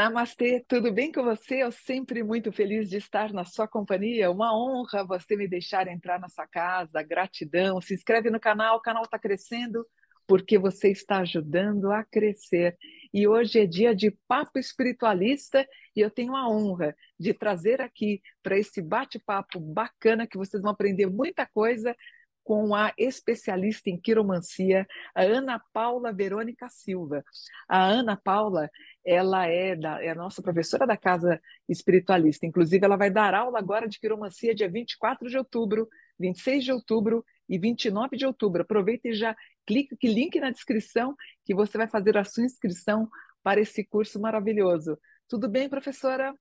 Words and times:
Namastê, 0.00 0.64
tudo 0.66 0.90
bem 0.90 1.12
com 1.12 1.22
você? 1.22 1.62
Eu 1.62 1.70
sempre 1.70 2.22
muito 2.22 2.50
feliz 2.50 2.88
de 2.88 2.96
estar 2.96 3.34
na 3.34 3.44
sua 3.44 3.68
companhia. 3.68 4.30
Uma 4.30 4.56
honra 4.56 5.04
você 5.04 5.36
me 5.36 5.46
deixar 5.46 5.86
entrar 5.88 6.18
na 6.18 6.26
sua 6.26 6.46
casa. 6.46 7.02
Gratidão. 7.02 7.82
Se 7.82 7.92
inscreve 7.92 8.30
no 8.30 8.40
canal, 8.40 8.78
o 8.78 8.80
canal 8.80 9.02
está 9.02 9.18
crescendo 9.18 9.86
porque 10.26 10.58
você 10.58 10.90
está 10.90 11.18
ajudando 11.18 11.92
a 11.92 12.02
crescer. 12.02 12.78
E 13.12 13.28
hoje 13.28 13.60
é 13.60 13.66
dia 13.66 13.94
de 13.94 14.10
papo 14.26 14.58
espiritualista 14.58 15.68
e 15.94 16.00
eu 16.00 16.10
tenho 16.10 16.34
a 16.34 16.48
honra 16.48 16.96
de 17.18 17.34
trazer 17.34 17.82
aqui 17.82 18.22
para 18.42 18.58
esse 18.58 18.80
bate-papo 18.80 19.60
bacana 19.60 20.26
que 20.26 20.38
vocês 20.38 20.62
vão 20.62 20.70
aprender 20.70 21.08
muita 21.08 21.44
coisa 21.44 21.94
com 22.42 22.74
a 22.74 22.92
especialista 22.96 23.90
em 23.90 24.00
quiromancia, 24.00 24.86
a 25.14 25.22
Ana 25.22 25.60
Paula 25.72 26.12
Verônica 26.12 26.68
Silva. 26.68 27.22
A 27.68 27.84
Ana 27.86 28.16
Paula, 28.16 28.68
ela 29.04 29.46
é, 29.46 29.76
da, 29.76 30.02
é 30.02 30.10
a 30.10 30.14
nossa 30.14 30.42
professora 30.42 30.86
da 30.86 30.96
Casa 30.96 31.40
Espiritualista. 31.68 32.46
Inclusive, 32.46 32.84
ela 32.84 32.96
vai 32.96 33.10
dar 33.10 33.34
aula 33.34 33.58
agora 33.58 33.88
de 33.88 33.98
quiromancia 33.98 34.54
dia 34.54 34.68
24 34.68 35.28
de 35.28 35.38
outubro, 35.38 35.88
26 36.18 36.64
de 36.64 36.72
outubro 36.72 37.24
e 37.48 37.58
29 37.58 38.16
de 38.16 38.26
outubro. 38.26 38.62
Aproveita 38.62 39.08
e 39.08 39.14
já 39.14 39.36
clica 39.66 39.96
que 39.98 40.08
link 40.08 40.38
na 40.40 40.50
descrição 40.50 41.14
que 41.44 41.54
você 41.54 41.78
vai 41.78 41.88
fazer 41.88 42.16
a 42.16 42.24
sua 42.24 42.44
inscrição 42.44 43.08
para 43.42 43.60
esse 43.60 43.84
curso 43.84 44.20
maravilhoso. 44.20 44.98
Tudo 45.28 45.48
bem, 45.48 45.68
professora? 45.68 46.34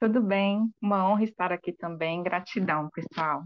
Tudo 0.00 0.22
bem, 0.22 0.72
uma 0.80 1.10
honra 1.10 1.24
estar 1.24 1.52
aqui 1.52 1.72
também. 1.72 2.22
Gratidão, 2.22 2.88
pessoal. 2.90 3.42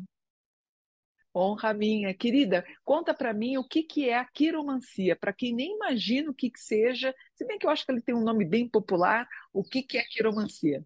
Honra 1.35 1.73
minha. 1.73 2.15
Querida, 2.15 2.65
conta 2.85 3.15
para 3.15 3.33
mim 3.33 3.57
o 3.57 3.65
que, 3.65 3.83
que 3.83 4.09
é 4.09 4.17
a 4.19 4.25
quiromancia, 4.25 5.17
para 5.17 5.33
quem 5.33 5.55
nem 5.55 5.75
imagina 5.77 6.31
o 6.31 6.35
que, 6.35 6.51
que 6.51 6.61
seja, 6.61 7.15
se 7.35 7.47
bem 7.47 7.59
que 7.59 7.67
eu 7.67 7.71
acho 7.71 7.85
que 7.87 7.93
ele 7.93 8.03
tem 8.03 8.15
um 8.15 8.25
nome 8.25 8.45
bem 8.45 8.69
popular, 8.69 9.27
o 9.53 9.63
que, 9.65 9.83
que 9.83 9.99
é 9.99 10.03
a 10.03 10.09
quiromancia? 10.09 10.85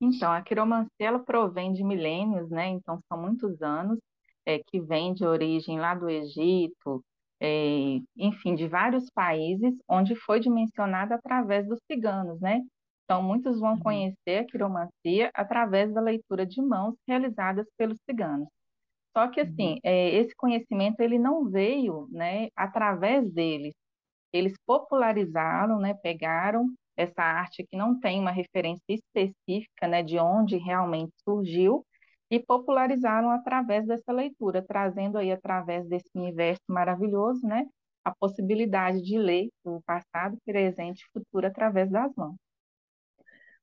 Então, 0.00 0.30
a 0.32 0.42
quiromancia 0.42 0.90
ela 1.00 1.18
provém 1.18 1.72
de 1.72 1.82
milênios, 1.82 2.48
né? 2.50 2.68
Então, 2.68 3.00
são 3.08 3.20
muitos 3.20 3.60
anos, 3.62 3.98
é, 4.46 4.58
que 4.58 4.80
vem 4.80 5.12
de 5.12 5.24
origem 5.26 5.78
lá 5.78 5.94
do 5.94 6.08
Egito, 6.08 7.04
é, 7.40 8.00
enfim, 8.16 8.54
de 8.54 8.66
vários 8.68 9.10
países, 9.10 9.74
onde 9.88 10.14
foi 10.16 10.40
dimensionada 10.40 11.16
através 11.16 11.66
dos 11.68 11.80
ciganos, 11.90 12.40
né? 12.40 12.62
Então, 13.04 13.22
muitos 13.22 13.58
vão 13.58 13.72
uhum. 13.72 13.80
conhecer 13.80 14.38
a 14.38 14.44
quiromancia 14.46 15.30
através 15.34 15.92
da 15.92 16.00
leitura 16.00 16.46
de 16.46 16.60
mãos 16.62 16.94
realizadas 17.06 17.66
pelos 17.76 17.98
ciganos. 18.08 18.48
Só 19.18 19.26
que 19.26 19.40
assim, 19.40 19.72
uhum. 19.72 19.78
é, 19.82 20.14
esse 20.14 20.32
conhecimento 20.36 21.00
ele 21.00 21.18
não 21.18 21.50
veio, 21.50 22.06
né, 22.08 22.50
através 22.54 23.28
deles. 23.32 23.74
Eles 24.32 24.54
popularizaram, 24.64 25.80
né, 25.80 25.92
pegaram 25.94 26.72
essa 26.96 27.20
arte 27.20 27.66
que 27.68 27.76
não 27.76 27.98
tem 27.98 28.20
uma 28.20 28.30
referência 28.30 28.84
específica, 28.88 29.88
né, 29.88 30.04
de 30.04 30.20
onde 30.20 30.56
realmente 30.56 31.12
surgiu 31.24 31.84
e 32.30 32.38
popularizaram 32.38 33.30
através 33.30 33.84
dessa 33.88 34.12
leitura, 34.12 34.62
trazendo 34.62 35.18
aí 35.18 35.32
através 35.32 35.88
desse 35.88 36.10
universo 36.14 36.62
maravilhoso, 36.68 37.44
né, 37.44 37.66
a 38.04 38.14
possibilidade 38.14 39.02
de 39.02 39.18
ler 39.18 39.48
o 39.64 39.80
passado, 39.82 40.38
presente 40.46 41.00
e 41.00 41.10
futuro 41.12 41.44
através 41.44 41.90
das 41.90 42.14
mãos. 42.14 42.36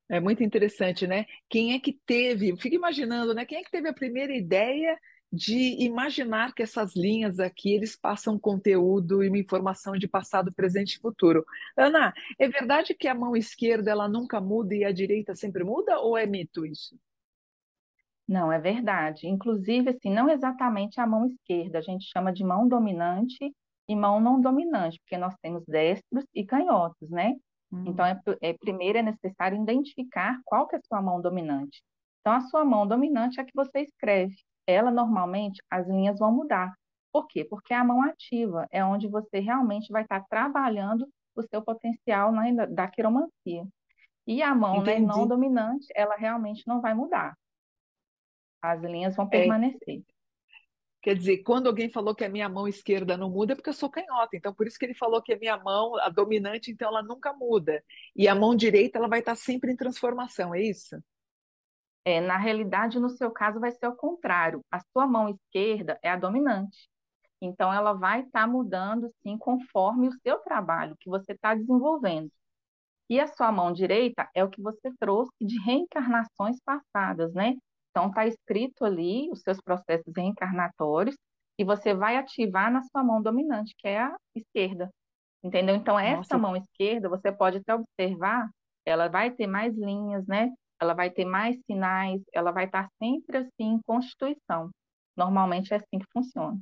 É 0.09 0.19
muito 0.19 0.43
interessante, 0.43 1.07
né? 1.07 1.25
Quem 1.49 1.73
é 1.73 1.79
que 1.79 1.97
teve, 2.05 2.55
fica 2.57 2.75
imaginando, 2.75 3.33
né? 3.33 3.45
Quem 3.45 3.59
é 3.59 3.63
que 3.63 3.71
teve 3.71 3.87
a 3.87 3.93
primeira 3.93 4.35
ideia 4.35 4.95
de 5.35 5.83
imaginar 5.83 6.53
que 6.53 6.63
essas 6.63 6.95
linhas 6.95 7.41
aqui 7.41 7.73
eles 7.73 7.95
passam 7.95 8.39
conteúdo 8.39 9.21
e 9.21 9.27
uma 9.27 9.37
informação 9.37 9.97
de 9.97 10.07
passado, 10.07 10.53
presente 10.53 10.93
e 10.93 10.99
futuro. 10.99 11.45
Ana, 11.75 12.13
é 12.39 12.47
verdade 12.47 12.93
que 12.93 13.07
a 13.07 13.13
mão 13.13 13.35
esquerda 13.35 13.91
ela 13.91 14.07
nunca 14.07 14.39
muda 14.39 14.73
e 14.73 14.85
a 14.85 14.93
direita 14.93 15.35
sempre 15.35 15.63
muda 15.65 15.99
ou 15.99 16.17
é 16.17 16.25
mito 16.25 16.65
isso? 16.65 16.97
Não, 18.25 18.49
é 18.49 18.57
verdade. 18.57 19.27
Inclusive, 19.27 19.89
assim, 19.89 20.09
não 20.09 20.29
exatamente 20.29 21.01
a 21.01 21.05
mão 21.05 21.25
esquerda, 21.25 21.79
a 21.79 21.81
gente 21.81 22.05
chama 22.05 22.31
de 22.31 22.43
mão 22.43 22.65
dominante 22.65 23.53
e 23.89 23.95
mão 23.95 24.21
não 24.21 24.39
dominante, 24.39 24.99
porque 25.01 25.17
nós 25.17 25.35
temos 25.41 25.63
destros 25.67 26.25
e 26.33 26.45
canhotos, 26.45 27.09
né? 27.09 27.35
Hum. 27.71 27.83
Então, 27.87 28.05
é, 28.05 28.19
é, 28.41 28.53
primeiro 28.53 28.99
é 28.99 29.03
necessário 29.03 29.61
identificar 29.61 30.39
qual 30.45 30.65
que 30.65 30.75
é 30.75 30.79
a 30.79 30.87
sua 30.87 31.01
mão 31.01 31.21
dominante. 31.21 31.83
Então, 32.21 32.33
a 32.33 32.41
sua 32.41 32.63
mão 32.63 32.87
dominante 32.87 33.37
é 33.37 33.43
a 33.43 33.45
que 33.45 33.53
você 33.53 33.81
escreve 33.81 34.35
ela 34.67 34.91
normalmente 34.91 35.61
as 35.69 35.87
linhas 35.87 36.19
vão 36.19 36.31
mudar. 36.31 36.73
Por 37.11 37.27
quê? 37.27 37.45
Porque 37.45 37.73
a 37.73 37.83
mão 37.83 38.01
ativa 38.01 38.67
é 38.71 38.83
onde 38.83 39.07
você 39.07 39.39
realmente 39.39 39.91
vai 39.91 40.03
estar 40.03 40.25
trabalhando 40.27 41.07
o 41.35 41.43
seu 41.43 41.61
potencial 41.61 42.31
né, 42.31 42.53
da 42.67 42.87
quiromancia. 42.87 43.65
E 44.27 44.41
a 44.41 44.55
mão 44.55 44.81
né, 44.81 44.99
não 44.99 45.27
dominante, 45.27 45.87
ela 45.95 46.15
realmente 46.15 46.63
não 46.67 46.81
vai 46.81 46.93
mudar. 46.93 47.37
As 48.61 48.81
linhas 48.81 49.15
vão 49.15 49.25
é. 49.25 49.29
permanecer. 49.29 49.99
É. 49.99 50.15
Quer 51.01 51.15
dizer, 51.15 51.37
quando 51.43 51.67
alguém 51.67 51.87
falou 51.87 52.15
que 52.15 52.25
a 52.25 52.29
minha 52.29 52.49
mão 52.49 52.67
esquerda 52.67 53.15
não 53.15 53.29
muda, 53.29 53.53
é 53.53 53.55
porque 53.55 53.69
eu 53.69 53.73
sou 53.73 53.89
canhota. 53.89 54.35
Então, 54.35 54.51
por 54.51 54.65
isso 54.65 54.79
que 54.79 54.85
ele 54.85 54.95
falou 54.95 55.21
que 55.21 55.33
a 55.33 55.37
minha 55.37 55.55
mão, 55.55 55.95
a 55.99 56.09
dominante, 56.09 56.71
então 56.71 56.87
ela 56.87 57.03
nunca 57.03 57.31
muda. 57.31 57.83
E 58.15 58.27
a 58.27 58.33
mão 58.33 58.55
direita, 58.55 58.97
ela 58.97 59.07
vai 59.07 59.19
estar 59.19 59.35
sempre 59.35 59.71
em 59.71 59.75
transformação, 59.75 60.55
é 60.55 60.61
isso? 60.61 60.97
É, 62.05 62.21
na 62.21 62.37
realidade, 62.37 62.99
no 62.99 63.09
seu 63.09 63.31
caso, 63.31 63.59
vai 63.59 63.71
ser 63.71 63.87
o 63.87 63.95
contrário. 63.95 64.61
A 64.71 64.79
sua 64.93 65.07
mão 65.07 65.27
esquerda 65.27 65.99
é 66.03 66.11
a 66.11 66.15
dominante. 66.15 66.87
Então, 67.41 67.73
ela 67.73 67.93
vai 67.93 68.21
estar 68.21 68.41
tá 68.41 68.47
mudando, 68.47 69.11
sim, 69.23 69.37
conforme 69.37 70.07
o 70.07 70.13
seu 70.21 70.37
trabalho 70.39 70.95
que 70.99 71.09
você 71.09 71.33
está 71.33 71.55
desenvolvendo. 71.55 72.31
E 73.09 73.19
a 73.19 73.27
sua 73.27 73.51
mão 73.51 73.71
direita 73.73 74.29
é 74.33 74.43
o 74.43 74.49
que 74.49 74.61
você 74.61 74.91
trouxe 74.99 75.31
de 75.41 75.59
reencarnações 75.61 76.57
passadas, 76.63 77.33
né? 77.33 77.55
Então, 77.89 78.09
está 78.09 78.27
escrito 78.27 78.85
ali 78.85 79.29
os 79.31 79.41
seus 79.41 79.59
processos 79.61 80.13
reencarnatórios 80.15 81.15
e 81.57 81.63
você 81.63 81.93
vai 81.93 82.17
ativar 82.17 82.71
na 82.71 82.83
sua 82.83 83.03
mão 83.03 83.21
dominante, 83.21 83.73
que 83.77 83.87
é 83.87 84.01
a 84.01 84.15
esquerda. 84.35 84.89
Entendeu? 85.43 85.75
Então, 85.75 85.97
essa 85.99 86.17
Nossa. 86.17 86.37
mão 86.37 86.55
esquerda, 86.55 87.07
você 87.07 87.31
pode 87.31 87.57
até 87.57 87.73
observar, 87.73 88.49
ela 88.85 89.07
vai 89.07 89.31
ter 89.31 89.47
mais 89.47 89.75
linhas, 89.75 90.25
né? 90.27 90.51
Ela 90.79 90.93
vai 90.93 91.09
ter 91.09 91.25
mais 91.25 91.57
sinais, 91.65 92.21
ela 92.33 92.51
vai 92.51 92.65
estar 92.65 92.89
sempre 93.01 93.37
assim 93.37 93.73
em 93.73 93.81
constituição. 93.85 94.69
Normalmente 95.15 95.73
é 95.73 95.77
assim 95.77 95.99
que 95.99 96.05
funciona. 96.11 96.59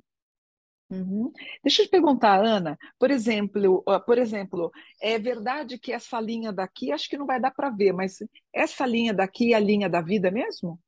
Uhum. 0.89 1.31
Deixa 1.63 1.81
eu 1.81 1.87
te 1.87 1.89
perguntar, 1.89 2.43
Ana, 2.43 2.77
por 2.99 3.09
exemplo, 3.09 3.83
por 4.05 4.17
exemplo, 4.17 4.71
é 5.01 5.17
verdade 5.17 5.79
que 5.79 5.91
essa 5.91 6.19
linha 6.19 6.53
daqui, 6.53 6.91
acho 6.91 7.09
que 7.09 7.17
não 7.17 7.25
vai 7.25 7.39
dar 7.39 7.51
para 7.51 7.71
ver, 7.71 7.93
mas 7.93 8.17
essa 8.53 8.85
linha 8.85 9.13
daqui 9.13 9.53
é 9.53 9.55
a 9.55 9.59
linha 9.59 9.89
da 9.89 10.01
vida 10.01 10.29
mesmo? 10.29 10.79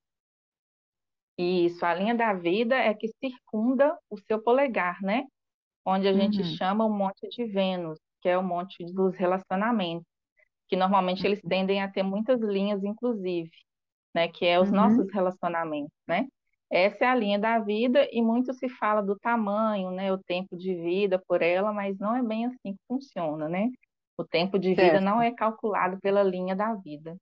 Isso, 1.37 1.83
a 1.85 1.93
linha 1.93 2.13
da 2.13 2.33
vida 2.33 2.75
é 2.75 2.93
que 2.93 3.07
circunda 3.19 3.97
o 4.09 4.17
seu 4.19 4.41
polegar, 4.41 5.01
né? 5.01 5.25
Onde 5.83 6.07
a 6.07 6.13
gente 6.13 6.39
uhum. 6.39 6.55
chama 6.55 6.85
o 6.85 6.89
monte 6.89 7.27
de 7.29 7.45
Vênus, 7.45 7.99
que 8.21 8.29
é 8.29 8.37
o 8.37 8.43
monte 8.43 8.85
dos 8.93 9.15
relacionamentos 9.15 10.14
que 10.75 10.77
normalmente 10.77 11.25
eles 11.25 11.41
tendem 11.41 11.81
a 11.81 11.89
ter 11.89 12.03
muitas 12.03 12.41
linhas, 12.41 12.83
inclusive, 12.83 13.49
né? 14.13 14.27
Que 14.27 14.45
é 14.45 14.59
os 14.59 14.69
uhum. 14.69 14.75
nossos 14.75 15.11
relacionamentos, 15.11 15.97
né? 16.05 16.27
Essa 16.69 17.05
é 17.05 17.07
a 17.07 17.15
linha 17.15 17.39
da 17.39 17.59
vida 17.59 18.05
e 18.11 18.21
muito 18.21 18.53
se 18.53 18.67
fala 18.67 19.01
do 19.01 19.17
tamanho, 19.17 19.89
né? 19.91 20.11
O 20.11 20.17
tempo 20.17 20.57
de 20.57 20.75
vida 20.75 21.17
por 21.27 21.41
ela, 21.41 21.71
mas 21.71 21.97
não 21.97 22.13
é 22.13 22.21
bem 22.21 22.45
assim 22.45 22.73
que 22.73 22.81
funciona, 22.87 23.47
né? 23.47 23.69
O 24.17 24.25
tempo 24.25 24.59
de 24.59 24.69
vida 24.69 24.81
certo. 24.81 25.03
não 25.03 25.21
é 25.21 25.31
calculado 25.31 25.97
pela 26.01 26.21
linha 26.21 26.55
da 26.55 26.73
vida. 26.73 27.15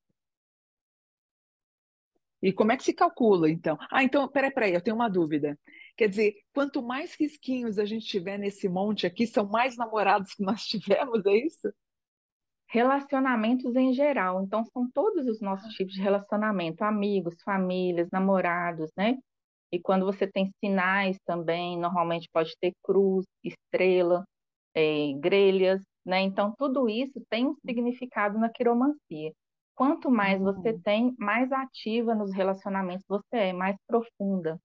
E 2.42 2.52
como 2.52 2.72
é 2.72 2.78
que 2.78 2.84
se 2.84 2.94
calcula, 2.94 3.50
então? 3.50 3.78
Ah, 3.92 4.04
então, 4.04 4.28
peraí, 4.28 4.52
peraí, 4.52 4.74
eu 4.74 4.82
tenho 4.82 4.96
uma 4.96 5.10
dúvida. 5.10 5.58
Quer 5.96 6.10
dizer, 6.10 6.34
quanto 6.54 6.82
mais 6.82 7.16
risquinhos 7.16 7.78
a 7.78 7.86
gente 7.86 8.06
tiver 8.06 8.38
nesse 8.38 8.68
monte 8.68 9.06
aqui, 9.06 9.28
são 9.28 9.48
mais 9.48 9.78
namorados 9.78 10.34
que 10.34 10.44
nós 10.44 10.64
tivemos, 10.66 11.24
é 11.26 11.36
isso? 11.36 11.72
Relacionamentos 12.74 13.76
em 13.76 13.94
geral. 13.94 14.42
Então, 14.42 14.66
são 14.66 14.90
todos 14.92 15.28
os 15.28 15.40
nossos 15.40 15.72
tipos 15.76 15.94
de 15.94 16.02
relacionamento: 16.02 16.84
amigos, 16.84 17.36
famílias, 17.46 18.10
namorados, 18.12 18.90
né? 18.98 19.16
E 19.72 19.80
quando 19.80 20.06
você 20.08 20.26
tem 20.26 20.52
sinais 20.60 21.16
também, 21.24 21.78
normalmente 21.78 22.28
pode 22.34 22.52
ter 22.60 22.74
cruz, 22.84 23.28
estrela, 23.44 24.26
é, 24.74 25.14
grelhas, 25.20 25.84
né? 26.04 26.22
Então, 26.22 26.52
tudo 26.58 26.90
isso 26.90 27.22
tem 27.30 27.46
um 27.46 27.56
significado 27.64 28.40
na 28.40 28.50
quiromancia. 28.50 29.32
Quanto 29.76 30.10
mais 30.10 30.42
você 30.42 30.72
uhum. 30.72 30.82
tem, 30.82 31.16
mais 31.20 31.52
ativa 31.52 32.16
nos 32.16 32.34
relacionamentos 32.34 33.06
você 33.08 33.38
é, 33.38 33.54
mais 33.54 33.76
profunda. 33.88 34.60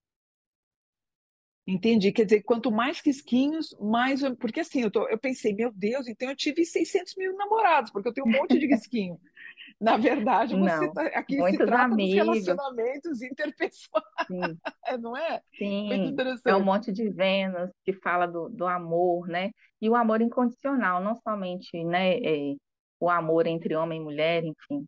Entendi. 1.69 2.11
Quer 2.11 2.25
dizer, 2.25 2.41
quanto 2.41 2.71
mais 2.71 2.99
risquinhos, 2.99 3.75
mais. 3.79 4.21
Porque 4.39 4.61
assim, 4.61 4.81
eu, 4.81 4.89
tô, 4.89 5.07
eu 5.07 5.19
pensei, 5.19 5.53
meu 5.53 5.71
Deus, 5.71 6.07
então 6.07 6.29
eu 6.29 6.35
tive 6.35 6.65
600 6.65 7.15
mil 7.15 7.35
namorados, 7.37 7.91
porque 7.91 8.09
eu 8.09 8.13
tenho 8.13 8.27
um 8.27 8.31
monte 8.31 8.57
de 8.57 8.65
risquinho. 8.65 9.19
Na 9.79 9.95
verdade, 9.95 10.55
você 10.55 10.87
Não, 10.87 10.93
tá, 10.93 11.03
aqui 11.07 11.41
se 11.41 11.57
trata 11.57 11.83
amigos. 11.83 12.09
dos 12.09 12.45
relacionamentos 12.45 13.21
interpessoais, 13.21 14.03
não 14.99 15.15
é? 15.15 15.41
Sim, 15.57 16.15
é 16.45 16.55
um 16.55 16.63
monte 16.63 16.91
de 16.91 17.07
Vênus 17.09 17.69
que 17.85 17.93
fala 17.93 18.25
do, 18.25 18.49
do 18.49 18.67
amor, 18.67 19.27
né? 19.27 19.51
E 19.79 19.89
o 19.89 19.95
amor 19.95 20.21
incondicional, 20.21 21.01
não 21.01 21.15
somente 21.15 21.81
né, 21.85 22.17
é, 22.17 22.55
o 22.99 23.09
amor 23.09 23.47
entre 23.47 23.73
homem 23.75 24.01
e 24.01 24.03
mulher, 24.03 24.43
enfim. 24.43 24.85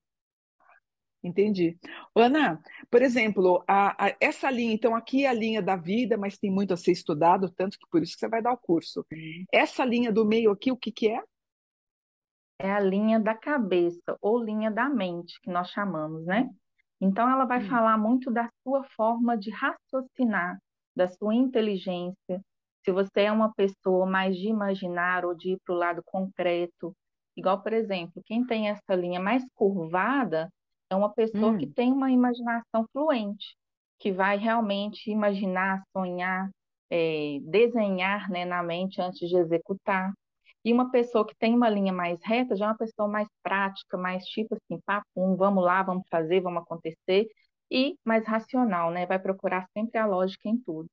Entendi. 1.24 1.78
Ana, 2.16 2.62
por 2.90 3.02
exemplo, 3.02 3.64
a, 3.68 4.08
a, 4.08 4.16
essa 4.20 4.50
linha, 4.50 4.74
então 4.74 4.96
aqui 4.96 5.26
é 5.26 5.30
a 5.30 5.34
linha 5.34 5.62
da 5.62 5.76
vida, 5.76 6.18
mas 6.18 6.38
tem 6.38 6.50
muito 6.50 6.74
a 6.74 6.78
ser 6.78 6.92
estudado, 6.92 7.50
tanto 7.52 7.78
que 7.78 7.88
por 7.92 8.02
isso 8.02 8.14
que 8.14 8.20
você 8.20 8.28
vai 8.28 8.42
dar 8.42 8.54
o 8.54 8.58
curso. 8.58 9.06
Essa 9.52 9.86
linha 9.86 10.12
do 10.12 10.26
meio 10.26 10.52
aqui, 10.52 10.72
o 10.72 10.78
que 10.78 10.92
que 10.92 11.10
é? 11.10 11.24
É 12.60 12.72
a 12.72 12.80
linha 12.80 13.20
da 13.20 13.36
cabeça 13.36 14.18
ou 14.20 14.44
linha 14.44 14.72
da 14.72 14.90
mente, 14.90 15.40
que 15.42 15.50
nós 15.50 15.70
chamamos, 15.70 16.26
né? 16.26 16.50
Então 17.00 17.30
ela 17.30 17.46
vai 17.46 17.60
hum. 17.60 17.70
falar 17.70 17.98
muito 17.98 18.32
da 18.32 18.50
sua 18.64 18.84
forma 18.96 19.38
de 19.38 19.52
raciocinar, 19.52 20.60
da 20.96 21.08
sua 21.08 21.36
inteligência. 21.36 22.42
Se 22.84 22.92
você 22.92 23.22
é 23.22 23.32
uma 23.32 23.54
pessoa 23.54 24.08
mais 24.08 24.36
de 24.36 24.48
imaginar 24.48 25.24
ou 25.24 25.36
de 25.36 25.54
ir 25.54 25.60
para 25.64 25.74
o 25.74 25.78
lado 25.78 26.02
concreto, 26.04 26.96
igual, 27.36 27.62
por 27.62 27.74
exemplo, 27.74 28.22
quem 28.26 28.46
tem 28.46 28.70
essa 28.70 28.96
linha 28.96 29.20
mais 29.20 29.44
curvada, 29.54 30.50
é 30.92 30.96
uma 30.96 31.14
pessoa 31.14 31.54
hum. 31.54 31.58
que 31.58 31.68
tem 31.68 31.92
uma 31.92 32.12
imaginação 32.12 32.86
fluente, 32.92 33.56
que 33.98 34.12
vai 34.12 34.38
realmente 34.38 35.10
imaginar, 35.10 35.82
sonhar, 35.96 36.50
é, 36.90 37.40
desenhar 37.44 38.30
né, 38.30 38.44
na 38.44 38.62
mente 38.62 39.02
antes 39.02 39.30
de 39.30 39.38
executar. 39.38 40.12
E 40.64 40.74
uma 40.74 40.92
pessoa 40.92 41.26
que 41.26 41.36
tem 41.36 41.56
uma 41.56 41.70
linha 41.70 41.94
mais 41.94 42.20
reta 42.24 42.56
já 42.56 42.66
é 42.66 42.68
uma 42.70 42.78
pessoa 42.78 43.08
mais 43.08 43.28
prática, 43.42 43.98
mais 43.98 44.26
tipo 44.26 44.56
assim, 44.56 44.80
papum, 44.86 45.36
vamos 45.36 45.64
lá, 45.64 45.82
vamos 45.82 46.04
fazer, 46.10 46.42
vamos 46.42 46.62
acontecer, 46.62 47.28
e 47.72 47.96
mais 48.06 48.26
racional, 48.28 48.92
né? 48.92 49.06
Vai 49.06 49.18
procurar 49.18 49.66
sempre 49.74 49.98
a 49.98 50.06
lógica 50.06 50.50
em 50.50 50.58
tudo. 50.58 50.88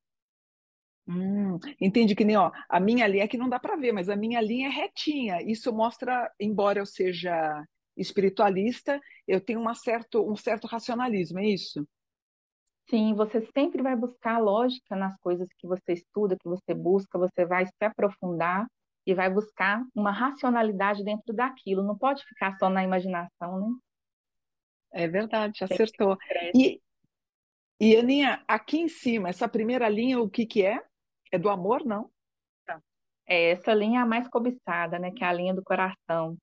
Hum, 1.08 1.58
entendi 1.80 2.14
que 2.14 2.24
nem, 2.24 2.36
ó, 2.36 2.52
a 2.68 2.78
minha 2.78 3.06
linha 3.06 3.24
é 3.24 3.28
que 3.28 3.38
não 3.38 3.48
dá 3.48 3.58
para 3.58 3.76
ver, 3.76 3.92
mas 3.92 4.08
a 4.08 4.16
minha 4.16 4.40
linha 4.40 4.68
é 4.68 4.70
retinha. 4.70 5.42
Isso 5.42 5.72
mostra, 5.72 6.30
embora 6.38 6.78
eu 6.78 6.86
seja 6.86 7.64
espiritualista, 7.98 9.00
eu 9.26 9.40
tenho 9.40 9.60
uma 9.60 9.74
certo, 9.74 10.30
um 10.30 10.36
certo 10.36 10.66
racionalismo, 10.66 11.38
é 11.38 11.46
isso? 11.46 11.86
Sim, 12.88 13.14
você 13.14 13.46
sempre 13.52 13.82
vai 13.82 13.94
buscar 13.94 14.38
lógica 14.38 14.96
nas 14.96 15.14
coisas 15.20 15.46
que 15.58 15.66
você 15.66 15.92
estuda, 15.92 16.36
que 16.36 16.48
você 16.48 16.72
busca, 16.72 17.18
você 17.18 17.44
vai 17.44 17.66
se 17.66 17.84
aprofundar 17.84 18.66
e 19.06 19.14
vai 19.14 19.28
buscar 19.28 19.84
uma 19.94 20.10
racionalidade 20.10 21.04
dentro 21.04 21.34
daquilo, 21.34 21.82
não 21.82 21.96
pode 21.96 22.24
ficar 22.24 22.56
só 22.58 22.70
na 22.70 22.82
imaginação, 22.82 23.60
né? 23.60 23.76
É 24.90 25.06
verdade, 25.06 25.64
acertou. 25.64 26.16
E, 26.54 26.80
e 27.78 27.96
Aninha, 27.96 28.42
aqui 28.48 28.78
em 28.78 28.88
cima, 28.88 29.28
essa 29.28 29.46
primeira 29.46 29.86
linha, 29.88 30.18
o 30.18 30.30
que 30.30 30.46
que 30.46 30.64
é? 30.64 30.82
É 31.30 31.38
do 31.38 31.50
amor, 31.50 31.84
não? 31.84 32.10
É, 33.26 33.50
essa 33.50 33.74
linha 33.74 34.00
é 34.00 34.02
a 34.02 34.06
mais 34.06 34.26
cobiçada, 34.28 34.98
né? 34.98 35.10
Que 35.10 35.22
é 35.22 35.26
a 35.26 35.32
linha 35.32 35.54
do 35.54 35.62
coração. 35.62 36.38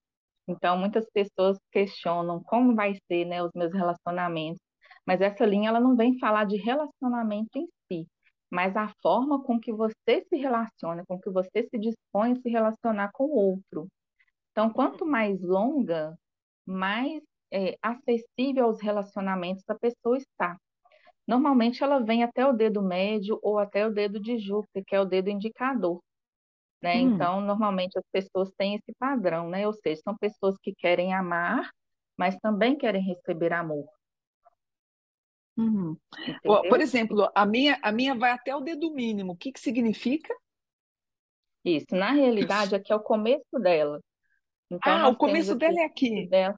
Então, 0.47 0.77
muitas 0.77 1.09
pessoas 1.11 1.57
questionam 1.71 2.41
como 2.43 2.75
vai 2.75 2.93
ser, 3.07 3.25
né, 3.25 3.43
os 3.43 3.51
meus 3.55 3.73
relacionamentos. 3.73 4.61
Mas 5.05 5.21
essa 5.21 5.45
linha 5.45 5.69
ela 5.69 5.79
não 5.79 5.95
vem 5.95 6.17
falar 6.19 6.45
de 6.45 6.57
relacionamento 6.57 7.57
em 7.57 7.67
si, 7.87 8.07
mas 8.49 8.75
a 8.75 8.91
forma 9.01 9.43
com 9.43 9.59
que 9.59 9.71
você 9.71 10.23
se 10.29 10.35
relaciona, 10.35 11.03
com 11.07 11.19
que 11.19 11.29
você 11.29 11.67
se 11.69 11.77
dispõe 11.77 12.33
a 12.33 12.41
se 12.41 12.49
relacionar 12.49 13.11
com 13.13 13.25
o 13.25 13.35
outro. 13.35 13.87
Então, 14.51 14.69
quanto 14.69 15.05
mais 15.05 15.41
longa, 15.41 16.17
mais 16.65 17.21
é, 17.51 17.77
acessível 17.81 18.65
aos 18.65 18.81
relacionamentos 18.81 19.63
a 19.69 19.75
pessoa 19.75 20.17
está. 20.17 20.57
Normalmente 21.27 21.83
ela 21.83 21.99
vem 21.99 22.23
até 22.23 22.45
o 22.45 22.53
dedo 22.53 22.81
médio 22.81 23.39
ou 23.41 23.59
até 23.59 23.85
o 23.85 23.91
dedo 23.91 24.19
de 24.19 24.37
Júpiter, 24.37 24.83
que 24.85 24.95
é 24.95 24.99
o 24.99 25.05
dedo 25.05 25.29
indicador. 25.29 26.01
Né? 26.85 26.97
Hum. 26.97 27.15
Então, 27.15 27.41
normalmente 27.41 27.97
as 27.97 28.05
pessoas 28.11 28.51
têm 28.55 28.75
esse 28.75 28.93
padrão, 28.99 29.49
né? 29.49 29.65
Ou 29.65 29.73
seja, 29.73 29.99
são 30.03 30.15
pessoas 30.15 30.55
que 30.61 30.71
querem 30.71 31.15
amar, 31.15 31.67
mas 32.15 32.37
também 32.37 32.77
querem 32.77 33.01
receber 33.01 33.51
amor. 33.53 33.87
Uhum. 35.57 35.97
Por 36.43 36.79
exemplo, 36.79 37.27
a 37.33 37.43
minha, 37.43 37.79
a 37.81 37.91
minha 37.91 38.13
vai 38.13 38.29
até 38.29 38.55
o 38.55 38.59
dedo 38.59 38.93
mínimo. 38.93 39.33
O 39.33 39.35
que, 39.35 39.51
que 39.51 39.59
significa? 39.59 40.31
Isso, 41.63 41.87
na 41.95 42.11
realidade, 42.11 42.75
aqui 42.75 42.93
é 42.93 42.95
o 42.95 42.99
começo 42.99 43.57
dela. 43.59 43.99
Então, 44.69 44.93
ah, 44.93 45.07
o 45.07 45.15
começo 45.15 45.55
dela 45.55 45.79
é 45.79 45.85
aqui. 45.85 46.27
Dela, 46.27 46.55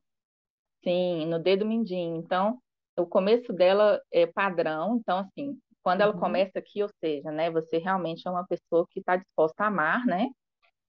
sim, 0.84 1.26
no 1.26 1.40
dedo 1.40 1.66
mindinho. 1.66 2.18
Então, 2.18 2.62
o 2.98 3.06
começo 3.06 3.54
dela 3.54 4.02
é 4.12 4.28
padrão. 4.28 4.98
Então, 4.98 5.20
assim, 5.20 5.58
quando 5.88 6.02
ela 6.02 6.14
uhum. 6.14 6.20
começa 6.20 6.60
aqui, 6.60 6.84
ou 6.84 6.90
seja, 7.00 7.32
né, 7.32 7.50
você 7.50 7.78
realmente 7.78 8.28
é 8.28 8.30
uma 8.30 8.46
pessoa 8.46 8.86
que 8.92 9.00
está 9.00 9.16
disposta 9.16 9.64
a 9.64 9.68
amar, 9.68 10.06
né? 10.06 10.28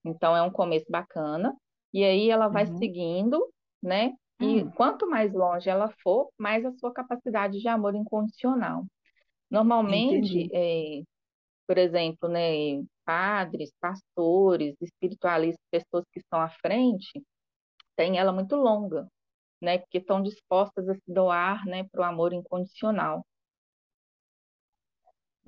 Então 0.03 0.35
é 0.35 0.41
um 0.41 0.51
começo 0.51 0.87
bacana. 0.91 1.55
E 1.93 2.03
aí 2.03 2.29
ela 2.29 2.49
vai 2.49 2.65
uhum. 2.65 2.77
seguindo, 2.77 3.49
né? 3.81 4.11
E 4.41 4.61
uhum. 4.61 4.71
quanto 4.71 5.09
mais 5.09 5.31
longe 5.31 5.69
ela 5.69 5.87
for, 6.03 6.29
mais 6.37 6.65
a 6.65 6.73
sua 6.73 6.91
capacidade 6.91 7.61
de 7.61 7.67
amor 7.69 7.95
incondicional. 7.95 8.85
Normalmente, 9.49 10.49
é, 10.53 11.01
por 11.65 11.77
exemplo, 11.77 12.27
né, 12.27 12.83
padres, 13.05 13.71
pastores, 13.79 14.75
espiritualistas, 14.81 15.63
pessoas 15.71 16.03
que 16.11 16.19
estão 16.19 16.41
à 16.41 16.49
frente, 16.49 17.23
têm 17.95 18.17
ela 18.17 18.33
muito 18.33 18.57
longa, 18.57 19.07
né? 19.61 19.77
Porque 19.77 19.99
estão 19.99 20.21
dispostas 20.21 20.89
a 20.89 20.93
se 20.93 21.13
doar, 21.13 21.65
né, 21.65 21.85
para 21.89 22.01
o 22.01 22.03
amor 22.03 22.33
incondicional. 22.33 23.25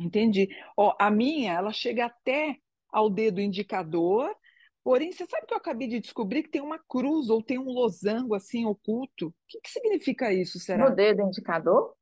Entendi. 0.02 0.50
Ó, 0.76 0.96
a 1.00 1.12
minha, 1.12 1.54
ela 1.54 1.72
chega 1.72 2.06
até 2.06 2.58
ao 2.92 3.10
dedo 3.10 3.40
indicador, 3.40 4.36
porém, 4.84 5.12
você 5.12 5.26
sabe 5.26 5.46
que 5.46 5.54
eu 5.54 5.58
acabei 5.58 5.88
de 5.88 6.00
descobrir 6.00 6.44
que 6.44 6.50
tem 6.50 6.62
uma 6.62 6.80
cruz 6.80 7.30
ou 7.30 7.42
tem 7.42 7.58
um 7.60 7.72
losango 7.72 8.36
assim 8.36 8.66
oculto. 8.66 9.28
O 9.28 9.34
que, 9.48 9.62
que 9.62 9.70
significa 9.70 10.34
isso, 10.34 10.60
será? 10.60 10.90
No 10.90 10.96
dedo 10.96 11.22
indicador? 11.22 11.96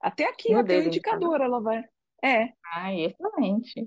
Até 0.00 0.28
aqui, 0.28 0.52
no 0.52 0.60
até 0.60 0.78
o 0.78 0.82
indicador, 0.82 1.18
indicador, 1.18 1.40
ela 1.40 1.60
vai. 1.60 1.84
É. 2.24 2.52
Ah, 2.74 2.92
excelente. 2.92 3.86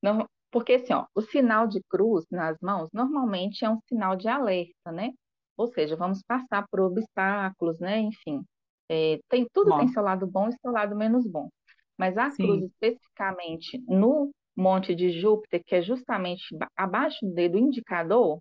Não, 0.00 0.28
porque 0.50 0.74
assim, 0.74 0.92
ó, 0.92 1.06
o 1.14 1.20
sinal 1.20 1.66
de 1.66 1.82
cruz 1.88 2.24
nas 2.30 2.56
mãos 2.60 2.88
normalmente 2.92 3.64
é 3.64 3.70
um 3.70 3.80
sinal 3.88 4.14
de 4.14 4.28
alerta, 4.28 4.92
né? 4.92 5.10
Ou 5.56 5.66
seja, 5.66 5.96
vamos 5.96 6.22
passar 6.22 6.66
por 6.70 6.80
obstáculos, 6.80 7.80
né? 7.80 7.98
Enfim, 7.98 8.44
é, 8.88 9.18
tem, 9.28 9.46
tudo 9.52 9.70
bom. 9.70 9.78
tem 9.78 9.88
seu 9.88 10.02
lado 10.02 10.26
bom 10.26 10.48
e 10.48 10.52
seu 10.52 10.70
lado 10.70 10.96
menos 10.96 11.26
bom. 11.26 11.48
Mas 11.98 12.16
a 12.16 12.30
Sim. 12.30 12.44
cruz, 12.44 12.64
especificamente 12.64 13.82
no 13.88 14.30
Monte 14.56 14.94
de 14.94 15.10
Júpiter, 15.20 15.62
que 15.64 15.74
é 15.74 15.82
justamente 15.82 16.44
abaixo 16.76 17.18
do 17.22 17.34
dedo 17.34 17.58
indicador, 17.58 18.40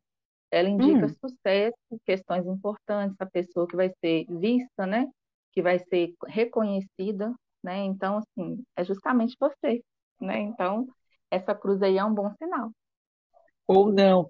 ela 0.51 0.69
indica 0.69 1.05
hum. 1.05 1.15
sucesso, 1.19 1.75
questões 2.05 2.45
importantes, 2.45 3.17
a 3.19 3.25
pessoa 3.25 3.67
que 3.67 3.75
vai 3.75 3.91
ser 3.99 4.25
vista, 4.29 4.85
né? 4.85 5.07
Que 5.51 5.61
vai 5.61 5.79
ser 5.79 6.13
reconhecida, 6.27 7.33
né? 7.63 7.83
Então, 7.83 8.17
assim, 8.17 8.63
é 8.75 8.83
justamente 8.83 9.35
você, 9.39 9.81
né? 10.21 10.39
Então, 10.39 10.87
essa 11.29 11.53
cruz 11.53 11.81
aí 11.81 11.97
é 11.97 12.05
um 12.05 12.13
bom 12.13 12.31
sinal. 12.37 12.71
Ou 13.67 13.91
não, 13.91 14.29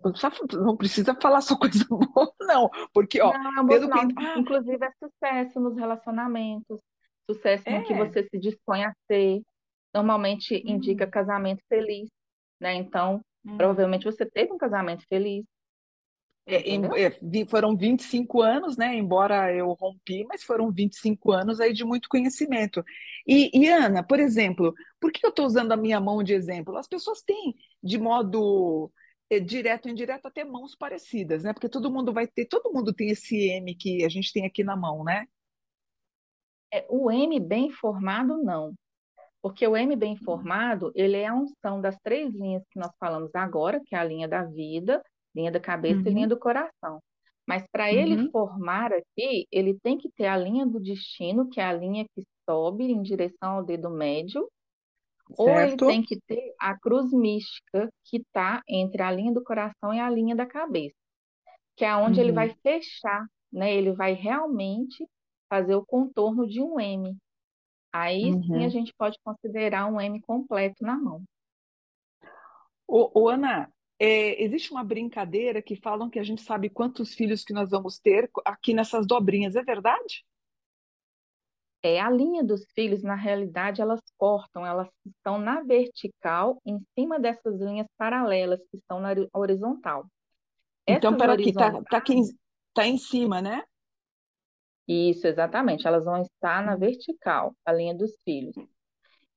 não 0.53 0.75
precisa 0.75 1.15
falar 1.21 1.41
só 1.41 1.55
coisa 1.59 1.85
boa, 1.87 2.33
não, 2.41 2.69
porque, 2.91 3.21
ó, 3.21 3.31
não, 3.31 3.57
é 3.59 3.61
um 3.61 3.67
pelo 3.67 3.89
que... 3.89 3.99
ah. 4.17 4.39
inclusive 4.39 4.83
é 4.83 4.91
sucesso 4.97 5.59
nos 5.59 5.77
relacionamentos, 5.77 6.79
sucesso 7.29 7.63
é. 7.67 7.79
no 7.79 7.85
que 7.85 7.93
é. 7.93 7.97
você 7.97 8.23
se 8.23 8.39
dispõe 8.39 8.85
a 8.85 8.93
ser. 9.09 9.41
Normalmente 9.93 10.55
hum. 10.55 10.69
indica 10.69 11.07
casamento 11.07 11.63
feliz, 11.67 12.09
né? 12.59 12.75
Então, 12.75 13.21
hum. 13.45 13.57
provavelmente 13.57 14.05
você 14.05 14.25
teve 14.25 14.51
um 14.51 14.57
casamento 14.57 15.03
feliz. 15.07 15.45
É, 16.49 16.75
é, 16.75 17.45
foram 17.45 17.75
25 17.75 18.41
anos, 18.41 18.77
né? 18.77 18.95
Embora 18.95 19.53
eu 19.53 19.73
rompi, 19.73 20.23
mas 20.29 20.43
foram 20.43 20.71
25 20.71 21.33
anos 21.33 21.59
aí 21.59 21.73
de 21.73 21.83
muito 21.83 22.07
conhecimento. 22.07 22.81
E, 23.27 23.51
e 23.53 23.67
Ana, 23.67 24.01
por 24.01 24.17
exemplo, 24.17 24.73
por 24.97 25.11
que 25.11 25.25
eu 25.25 25.29
estou 25.29 25.45
usando 25.45 25.73
a 25.73 25.77
minha 25.77 25.99
mão 25.99 26.23
de 26.23 26.33
exemplo? 26.33 26.77
As 26.77 26.87
pessoas 26.87 27.21
têm, 27.21 27.53
de 27.83 27.97
modo 27.97 28.89
é, 29.29 29.41
direto 29.41 29.87
ou 29.87 29.91
indireto, 29.91 30.25
até 30.25 30.45
mãos 30.45 30.73
parecidas, 30.73 31.43
né? 31.43 31.51
Porque 31.51 31.67
todo 31.67 31.91
mundo 31.91 32.13
vai 32.13 32.25
ter, 32.25 32.45
todo 32.45 32.71
mundo 32.71 32.93
tem 32.93 33.09
esse 33.09 33.49
M 33.49 33.75
que 33.75 34.05
a 34.05 34.09
gente 34.09 34.31
tem 34.31 34.45
aqui 34.45 34.63
na 34.63 34.77
mão, 34.77 35.03
né? 35.03 35.25
É, 36.71 36.85
o 36.89 37.09
M 37.11 37.39
bem 37.39 37.71
formado, 37.71 38.37
não. 38.37 38.73
Porque 39.41 39.65
o 39.67 39.77
M 39.77 39.95
bem 39.95 40.15
formado, 40.17 40.91
ele 40.95 41.17
é 41.17 41.27
a 41.27 41.33
unção 41.33 41.79
das 41.79 41.97
três 42.03 42.33
linhas 42.33 42.63
que 42.69 42.79
nós 42.79 42.91
falamos 42.99 43.33
agora, 43.35 43.81
que 43.85 43.95
é 43.95 43.97
a 43.97 44.03
linha 44.03 44.27
da 44.27 44.43
vida, 44.43 45.01
linha 45.35 45.51
da 45.51 45.59
cabeça 45.59 46.01
uhum. 46.01 46.07
e 46.07 46.09
linha 46.09 46.23
uhum. 46.23 46.29
do 46.29 46.39
coração. 46.39 46.99
Mas 47.47 47.65
para 47.71 47.85
uhum. 47.85 47.91
ele 47.91 48.31
formar 48.31 48.91
aqui, 48.91 49.47
ele 49.51 49.79
tem 49.79 49.97
que 49.97 50.09
ter 50.11 50.25
a 50.25 50.35
linha 50.35 50.65
do 50.65 50.79
destino, 50.79 51.49
que 51.49 51.61
é 51.61 51.65
a 51.65 51.71
linha 51.73 52.05
que 52.13 52.23
sobe 52.49 52.91
em 52.91 53.01
direção 53.01 53.57
ao 53.57 53.63
dedo 53.63 53.89
médio, 53.89 54.49
certo. 55.27 55.39
ou 55.39 55.49
ele 55.49 55.77
tem 55.77 56.03
que 56.03 56.19
ter 56.27 56.53
a 56.59 56.77
cruz 56.77 57.11
mística, 57.13 57.89
que 58.03 58.17
está 58.17 58.61
entre 58.67 59.01
a 59.01 59.11
linha 59.11 59.33
do 59.33 59.43
coração 59.43 59.93
e 59.93 59.99
a 59.99 60.09
linha 60.09 60.35
da 60.35 60.45
cabeça, 60.45 60.95
que 61.77 61.85
é 61.85 61.95
onde 61.95 62.19
uhum. 62.19 62.25
ele 62.25 62.33
vai 62.33 62.53
fechar, 62.61 63.25
né? 63.51 63.73
Ele 63.73 63.93
vai 63.93 64.13
realmente 64.13 65.07
fazer 65.49 65.75
o 65.75 65.85
contorno 65.85 66.47
de 66.47 66.61
um 66.61 66.79
M. 66.79 67.15
Aí 67.91 68.31
uhum. 68.31 68.43
sim 68.43 68.65
a 68.65 68.69
gente 68.69 68.93
pode 68.97 69.17
considerar 69.23 69.87
um 69.87 69.99
M 69.99 70.21
completo 70.21 70.83
na 70.83 70.95
mão. 70.95 71.23
Ô, 72.87 73.11
ô, 73.13 73.29
Ana, 73.29 73.71
é, 73.99 74.41
existe 74.41 74.71
uma 74.71 74.83
brincadeira 74.83 75.61
que 75.61 75.75
falam 75.75 76.09
que 76.09 76.19
a 76.19 76.23
gente 76.23 76.41
sabe 76.41 76.69
quantos 76.69 77.13
filhos 77.13 77.43
que 77.43 77.53
nós 77.53 77.69
vamos 77.69 77.99
ter 77.99 78.29
aqui 78.45 78.73
nessas 78.73 79.05
dobrinhas, 79.05 79.55
é 79.55 79.63
verdade? 79.63 80.23
É, 81.83 81.99
a 81.99 82.09
linha 82.09 82.43
dos 82.43 82.65
filhos, 82.73 83.03
na 83.03 83.15
realidade, 83.15 83.81
elas 83.81 84.01
cortam, 84.17 84.65
elas 84.65 84.89
estão 85.05 85.37
na 85.37 85.61
vertical, 85.61 86.59
em 86.65 86.79
cima 86.97 87.19
dessas 87.19 87.59
linhas 87.59 87.87
paralelas 87.97 88.59
que 88.71 88.77
estão 88.77 88.99
na 88.99 89.09
horizontal. 89.33 90.05
Então, 90.87 91.15
para 91.15 91.33
aqui, 91.33 91.49
está 91.49 91.83
tá 91.83 91.97
aqui, 91.97 92.15
tá 92.73 92.87
em 92.87 92.97
cima, 92.97 93.41
né? 93.41 93.63
Isso, 94.87 95.27
exatamente. 95.27 95.85
Elas 95.85 96.05
vão 96.05 96.21
estar 96.21 96.63
na 96.63 96.75
vertical, 96.75 97.53
a 97.65 97.73
linha 97.73 97.93
dos 97.93 98.15
filhos. 98.23 98.55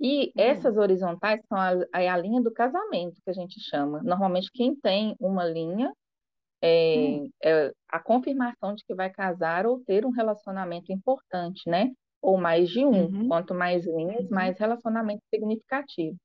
E 0.01 0.29
hum. 0.29 0.33
essas 0.37 0.77
horizontais 0.77 1.41
são 1.47 1.59
a, 1.59 1.73
é 1.95 2.09
a 2.09 2.17
linha 2.17 2.41
do 2.41 2.53
casamento, 2.53 3.21
que 3.23 3.31
a 3.31 3.35
gente 3.35 3.61
chama. 3.61 4.03
Normalmente, 4.03 4.51
quem 4.53 4.75
tem 4.75 5.15
uma 5.19 5.45
linha 5.45 5.93
é, 6.63 6.97
hum. 6.97 7.31
é 7.43 7.73
a 7.89 7.99
confirmação 7.99 8.75
de 8.75 8.85
que 8.85 8.95
vai 8.95 9.11
casar 9.11 9.67
ou 9.67 9.81
ter 9.81 10.07
um 10.07 10.11
relacionamento 10.11 10.93
importante, 10.93 11.69
né? 11.69 11.91
Ou 12.23 12.39
mais 12.39 12.71
de 12.71 12.85
um. 12.85 13.07
Uhum. 13.07 13.29
Quanto 13.29 13.55
mais 13.55 13.85
linhas, 13.85 14.25
uhum. 14.31 14.35
mais 14.35 14.59
relacionamento 14.59 15.23
significativo. 15.29 16.17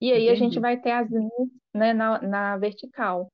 E 0.00 0.12
aí 0.12 0.24
Entendi. 0.24 0.30
a 0.30 0.34
gente 0.34 0.60
vai 0.60 0.80
ter 0.80 0.92
as 0.92 1.10
linhas 1.10 1.48
né, 1.74 1.92
na, 1.92 2.20
na 2.22 2.56
vertical. 2.56 3.28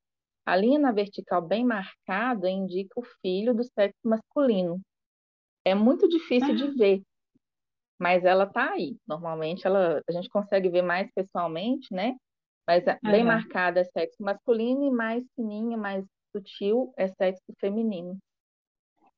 A 0.46 0.56
linha 0.56 0.78
na 0.78 0.92
vertical 0.92 1.42
bem 1.42 1.64
marcada 1.64 2.48
indica 2.48 2.98
o 2.98 3.04
filho 3.20 3.54
do 3.54 3.64
sexo 3.64 3.98
masculino. 4.04 4.80
É 5.64 5.74
muito 5.74 6.08
difícil 6.08 6.50
ah. 6.50 6.56
de 6.56 6.70
ver, 6.72 7.02
mas 7.98 8.24
ela 8.24 8.46
tá 8.46 8.72
aí. 8.72 8.96
Normalmente 9.06 9.66
ela, 9.66 10.02
a 10.08 10.12
gente 10.12 10.28
consegue 10.28 10.68
ver 10.68 10.82
mais 10.82 11.10
pessoalmente, 11.14 11.92
né? 11.92 12.16
Mas 12.66 12.84
bem 13.02 13.20
uhum. 13.20 13.28
marcada 13.28 13.80
é 13.80 13.84
sexo 13.84 14.22
masculino 14.22 14.84
e 14.84 14.90
mais 14.90 15.24
fininha, 15.36 15.76
mais 15.76 16.04
sutil 16.34 16.92
é 16.96 17.08
sexo 17.08 17.44
feminino. 17.60 18.18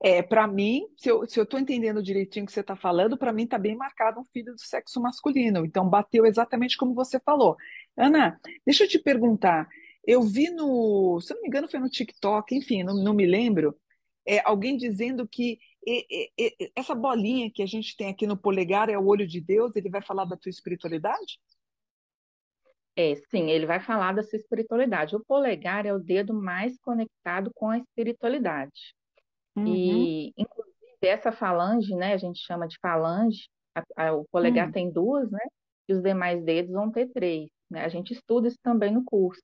É, 0.03 0.23
para 0.23 0.47
mim, 0.47 0.87
se 0.97 1.09
eu 1.09 1.25
estou 1.25 1.59
entendendo 1.59 2.03
direitinho 2.03 2.45
o 2.45 2.47
que 2.47 2.53
você 2.53 2.61
está 2.61 2.76
falando, 2.76 3.17
para 3.17 3.33
mim 3.33 3.45
está 3.45 3.59
bem 3.59 3.75
marcado 3.75 4.21
um 4.21 4.25
filho 4.25 4.53
do 4.53 4.61
sexo 4.61 5.00
masculino. 5.00 5.65
Então, 5.65 5.88
bateu 5.88 6.26
exatamente 6.26 6.76
como 6.76 6.95
você 6.95 7.19
falou. 7.21 7.57
Ana, 7.97 8.38
deixa 8.65 8.85
eu 8.85 8.88
te 8.88 8.99
perguntar. 8.99 9.67
Eu 10.05 10.23
vi 10.23 10.50
no, 10.50 11.19
se 11.21 11.33
não 11.35 11.41
me 11.41 11.49
engano, 11.49 11.69
foi 11.69 11.81
no 11.81 11.88
TikTok, 11.88 12.55
enfim, 12.55 12.83
não, 12.83 12.95
não 12.95 13.15
me 13.15 13.25
lembro, 13.25 13.75
é, 14.26 14.41
alguém 14.45 14.76
dizendo 14.76 15.26
que 15.26 15.59
e, 15.87 16.31
e, 16.37 16.73
essa 16.75 16.95
bolinha 16.95 17.50
que 17.50 17.62
a 17.62 17.66
gente 17.66 17.97
tem 17.97 18.09
aqui 18.09 18.26
no 18.26 18.37
polegar 18.37 18.90
é 18.90 18.99
o 18.99 19.07
olho 19.07 19.26
de 19.26 19.40
Deus, 19.40 19.76
ele 19.76 19.88
vai 19.88 20.02
falar 20.02 20.25
da 20.25 20.37
tua 20.37 20.50
espiritualidade? 20.50 21.38
É, 22.97 23.14
sim, 23.31 23.50
ele 23.50 23.66
vai 23.66 23.78
falar 23.78 24.12
da 24.14 24.23
sua 24.23 24.38
espiritualidade. 24.38 25.14
O 25.14 25.25
polegar 25.25 25.87
é 25.87 25.93
o 25.93 25.99
dedo 25.99 26.35
mais 26.35 26.76
conectado 26.81 27.52
com 27.55 27.69
a 27.69 27.78
espiritualidade. 27.78 28.95
Uhum. 29.55 29.66
E, 29.66 30.33
inclusive, 30.37 30.75
essa 31.02 31.31
falange, 31.31 31.95
né, 31.95 32.14
a 32.14 32.16
gente 32.16 32.40
chama 32.40 32.66
de 32.66 32.76
falange, 32.81 33.49
a, 33.75 34.09
a, 34.09 34.12
o 34.14 34.25
polegar 34.25 34.66
uhum. 34.66 34.73
tem 34.73 34.90
duas, 34.90 35.31
né, 35.31 35.47
e 35.88 35.93
os 35.93 36.02
demais 36.02 36.43
dedos 36.43 36.73
vão 36.73 36.90
ter 36.90 37.07
três. 37.12 37.49
Né? 37.71 37.85
A 37.85 37.88
gente 37.88 38.12
estuda 38.12 38.49
isso 38.49 38.59
também 38.61 38.93
no 38.93 39.05
curso. 39.05 39.43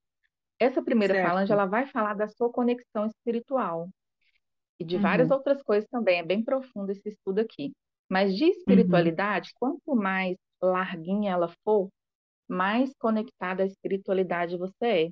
Essa 0.58 0.82
primeira 0.82 1.14
certo. 1.14 1.28
falange, 1.28 1.52
ela 1.52 1.66
vai 1.66 1.86
falar 1.86 2.14
da 2.14 2.26
sua 2.26 2.50
conexão 2.50 3.06
espiritual 3.06 3.88
e 4.82 4.84
de 4.84 4.96
uhum. 4.96 5.02
várias 5.02 5.30
outras 5.30 5.62
coisas 5.62 5.88
também. 5.88 6.18
É 6.18 6.22
bem 6.24 6.42
profundo 6.42 6.90
esse 6.90 7.08
estudo 7.08 7.38
aqui. 7.38 7.72
Mas 8.10 8.36
de 8.36 8.44
espiritualidade, 8.44 9.50
uhum. 9.50 9.78
quanto 9.78 9.96
mais 9.96 10.36
larguinha 10.60 11.32
ela 11.32 11.48
for, 11.64 11.88
mais 12.48 12.92
conectada 12.98 13.62
à 13.62 13.66
espiritualidade 13.66 14.58
você 14.58 14.86
é. 14.86 15.10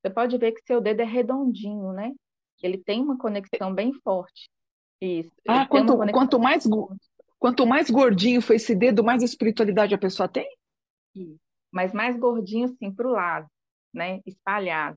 Você 0.00 0.10
pode 0.14 0.38
ver 0.38 0.52
que 0.52 0.62
seu 0.64 0.80
dedo 0.80 1.00
é 1.00 1.04
redondinho, 1.04 1.92
né? 1.92 2.14
Ele 2.62 2.78
tem 2.78 3.02
uma 3.02 3.18
conexão 3.18 3.74
bem 3.74 3.92
forte. 3.92 4.48
Isso. 5.00 5.30
Ah, 5.46 5.66
quanto, 5.66 5.96
quanto, 6.12 6.38
mais, 6.38 6.64
quanto 7.38 7.66
mais 7.66 7.90
gordinho 7.90 8.40
foi 8.40 8.56
esse 8.56 8.74
dedo, 8.74 9.04
mais 9.04 9.22
espiritualidade 9.22 9.94
a 9.94 9.98
pessoa 9.98 10.28
tem? 10.28 10.48
Isso. 11.14 11.38
Mas 11.72 11.92
mais 11.92 12.16
gordinho, 12.16 12.66
assim, 12.66 12.92
para 12.92 13.08
o 13.08 13.12
lado 13.12 13.48
né, 13.92 14.20
espalhado. 14.24 14.96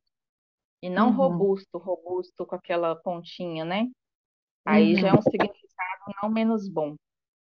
E 0.81 0.89
não 0.89 1.09
uhum. 1.09 1.15
robusto, 1.15 1.77
robusto 1.77 2.45
com 2.45 2.55
aquela 2.55 2.95
pontinha, 2.95 3.65
né? 3.65 3.87
Aí 4.65 4.96
uhum. 4.96 5.00
já 5.00 5.08
é 5.10 5.13
um 5.13 5.22
significado 5.22 6.15
não 6.22 6.30
menos 6.30 6.70
bom. 6.70 6.96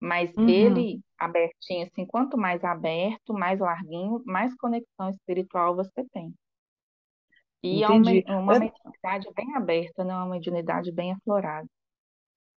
Mas 0.00 0.34
uhum. 0.36 0.48
ele 0.48 1.00
abertinho, 1.18 1.86
assim, 1.86 2.04
quanto 2.04 2.36
mais 2.36 2.62
aberto, 2.62 3.32
mais 3.32 3.58
larguinho, 3.60 4.22
mais 4.26 4.54
conexão 4.56 5.08
espiritual 5.08 5.74
você 5.74 6.04
tem. 6.12 6.34
E 7.62 7.82
Entendi. 7.82 8.22
é 8.26 8.32
uma, 8.32 8.40
uma 8.40 8.58
mediunidade 8.58 9.26
bem 9.34 9.56
aberta, 9.56 10.04
né? 10.04 10.14
Uma 10.14 10.26
mediunidade 10.26 10.92
bem 10.92 11.12
aflorada. 11.12 11.66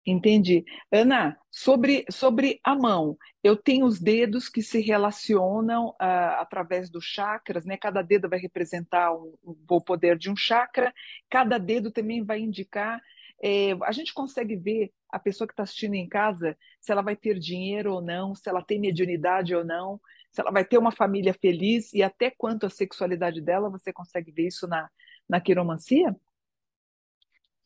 Entendi. 0.07 0.65
Ana, 0.93 1.39
sobre, 1.51 2.05
sobre 2.11 2.61
a 2.63 2.75
mão, 2.75 3.17
eu 3.43 3.57
tenho 3.57 3.87
os 3.87 3.99
dedos 3.99 4.51
que 4.51 4.63
se 4.63 4.81
relacionam 4.81 5.89
uh, 5.91 6.37
através 6.39 6.91
dos 6.91 7.05
chakras, 7.05 7.65
né? 7.65 7.77
Cada 7.79 8.03
dedo 8.03 8.29
vai 8.29 8.39
representar 8.39 9.15
um, 9.15 9.35
o 9.43 9.81
poder 9.81 10.19
de 10.19 10.31
um 10.31 10.37
chakra, 10.37 10.93
cada 11.31 11.57
dedo 11.57 11.91
também 11.91 12.23
vai 12.23 12.41
indicar. 12.41 13.01
Eh, 13.47 13.77
a 13.83 13.93
gente 13.93 14.15
consegue 14.15 14.57
ver 14.57 14.91
a 15.13 15.19
pessoa 15.19 15.47
que 15.47 15.53
está 15.53 15.65
assistindo 15.65 15.93
em 15.93 16.09
casa 16.09 16.57
se 16.81 16.91
ela 16.91 17.03
vai 17.03 17.15
ter 17.15 17.39
dinheiro 17.39 17.93
ou 17.93 18.01
não, 18.01 18.35
se 18.35 18.49
ela 18.49 18.65
tem 18.65 18.81
mediunidade 18.81 19.55
ou 19.55 19.63
não, 19.63 20.01
se 20.33 20.41
ela 20.41 20.51
vai 20.51 20.65
ter 20.65 20.79
uma 20.79 20.91
família 20.91 21.35
feliz 21.35 21.93
e 21.93 22.03
até 22.03 22.31
quanto 22.31 22.65
a 22.65 22.71
sexualidade 22.71 23.43
dela, 23.43 23.69
você 23.69 23.93
consegue 23.93 24.33
ver 24.33 24.47
isso 24.47 24.67
na, 24.67 24.89
na 25.29 25.43
quiromancia? 25.43 26.17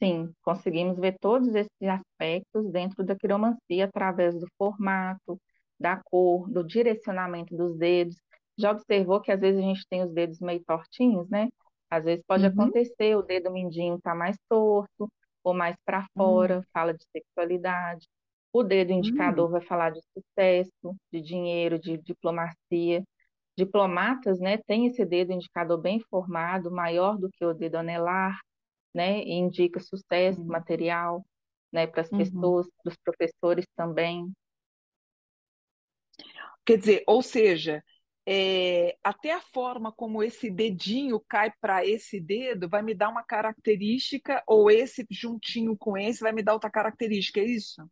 Sim, 0.02 0.34
conseguimos 0.42 0.98
ver 0.98 1.16
todos 1.20 1.54
esses 1.54 1.70
aspectos 1.80 2.68
dentro 2.72 3.04
da 3.04 3.14
quiromancia 3.14 3.84
através 3.84 4.34
do 4.34 4.48
formato, 4.58 5.40
da 5.78 5.96
cor, 5.96 6.50
do 6.50 6.64
direcionamento 6.64 7.56
dos 7.56 7.78
dedos. 7.78 8.16
Já 8.58 8.72
observou 8.72 9.20
que 9.20 9.30
às 9.30 9.38
vezes 9.38 9.60
a 9.60 9.62
gente 9.62 9.86
tem 9.88 10.02
os 10.02 10.12
dedos 10.12 10.40
meio 10.40 10.60
tortinhos, 10.64 11.28
né? 11.30 11.48
Às 11.88 12.02
vezes 12.02 12.24
pode 12.26 12.44
uhum. 12.44 12.50
acontecer 12.50 13.16
o 13.16 13.22
dedo 13.22 13.52
mindinho 13.52 14.00
tá 14.00 14.12
mais 14.12 14.36
torto 14.48 15.08
ou 15.48 15.54
mais 15.54 15.76
para 15.84 16.06
fora, 16.14 16.58
uhum. 16.58 16.62
fala 16.72 16.94
de 16.94 17.04
sexualidade. 17.10 18.06
O 18.52 18.62
dedo 18.62 18.92
indicador 18.92 19.46
uhum. 19.46 19.52
vai 19.52 19.60
falar 19.62 19.90
de 19.90 20.00
sucesso, 20.12 20.96
de 21.12 21.20
dinheiro, 21.20 21.78
de 21.78 21.98
diplomacia. 21.98 23.04
Diplomatas, 23.56 24.38
né, 24.38 24.58
tem 24.66 24.86
esse 24.86 25.04
dedo 25.04 25.32
indicador 25.32 25.78
bem 25.78 26.00
formado, 26.08 26.70
maior 26.70 27.18
do 27.18 27.28
que 27.30 27.44
o 27.44 27.52
dedo 27.52 27.76
anelar, 27.76 28.38
né, 28.94 29.20
e 29.22 29.32
indica 29.32 29.80
sucesso 29.80 30.40
uhum. 30.40 30.46
material, 30.46 31.26
né, 31.72 31.86
para 31.86 32.02
as 32.02 32.10
uhum. 32.10 32.18
pessoas, 32.18 32.68
para 32.82 32.90
os 32.90 32.96
professores 32.98 33.66
também. 33.76 34.32
Quer 36.64 36.78
dizer, 36.78 37.02
ou 37.06 37.22
seja, 37.22 37.82
é, 38.30 38.94
até 39.02 39.32
a 39.32 39.40
forma 39.40 39.90
como 39.90 40.22
esse 40.22 40.50
dedinho 40.50 41.18
cai 41.26 41.50
para 41.62 41.86
esse 41.86 42.20
dedo 42.20 42.68
vai 42.68 42.82
me 42.82 42.92
dar 42.92 43.08
uma 43.08 43.22
característica, 43.22 44.42
ou 44.46 44.70
esse 44.70 45.06
juntinho 45.10 45.74
com 45.74 45.96
esse 45.96 46.20
vai 46.20 46.30
me 46.30 46.42
dar 46.42 46.52
outra 46.52 46.70
característica, 46.70 47.40
é 47.40 47.44
isso? 47.46 47.90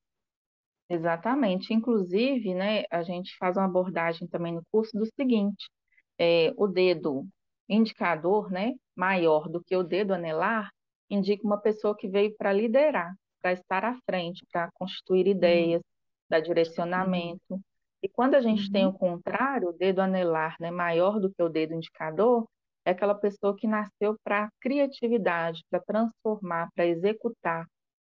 Exatamente. 0.91 1.73
Inclusive, 1.73 2.55
né, 2.55 2.85
a 2.91 3.03
gente 3.03 3.35
faz 3.39 3.57
uma 3.57 3.65
abordagem 3.65 4.29
também 4.29 4.53
no 4.53 4.63
curso 4.71 4.95
do 4.99 5.07
seguinte: 5.07 5.71
é, 6.19 6.53
o 6.59 6.67
dedo 6.67 7.27
indicador, 7.67 8.51
né, 8.51 8.75
maior 8.95 9.49
do 9.49 9.65
que 9.65 9.75
o 9.75 9.83
dedo 9.83 10.13
anelar, 10.13 10.71
indica 11.09 11.47
uma 11.47 11.59
pessoa 11.59 11.97
que 11.97 12.09
veio 12.09 12.37
para 12.37 12.53
liderar, 12.53 13.15
para 13.41 13.53
estar 13.55 13.87
à 13.87 13.99
frente, 14.05 14.45
para 14.53 14.71
constituir 14.75 15.27
ideias, 15.27 15.81
uhum. 15.81 16.27
dar 16.29 16.41
direcionamento. 16.41 17.41
Uhum. 17.49 17.63
E 18.03 18.09
quando 18.09 18.35
a 18.35 18.41
gente 18.41 18.67
uhum. 18.67 18.73
tem 18.73 18.87
o 18.87 18.93
contrário, 18.93 19.69
o 19.71 19.73
dedo 19.73 20.01
anelar 20.01 20.57
né, 20.61 20.71
maior 20.71 21.19
do 21.19 21.31
que 21.31 21.43
o 21.43 21.49
dedo 21.49 21.75
indicador, 21.75 22.47
é 22.85 22.91
aquela 22.91 23.15
pessoa 23.15 23.57
que 23.57 23.67
nasceu 23.67 24.17
para 24.23 24.49
criatividade, 24.61 25.63
para 25.69 25.81
transformar, 25.81 26.69
para 26.75 26.87
executar, 26.87 27.67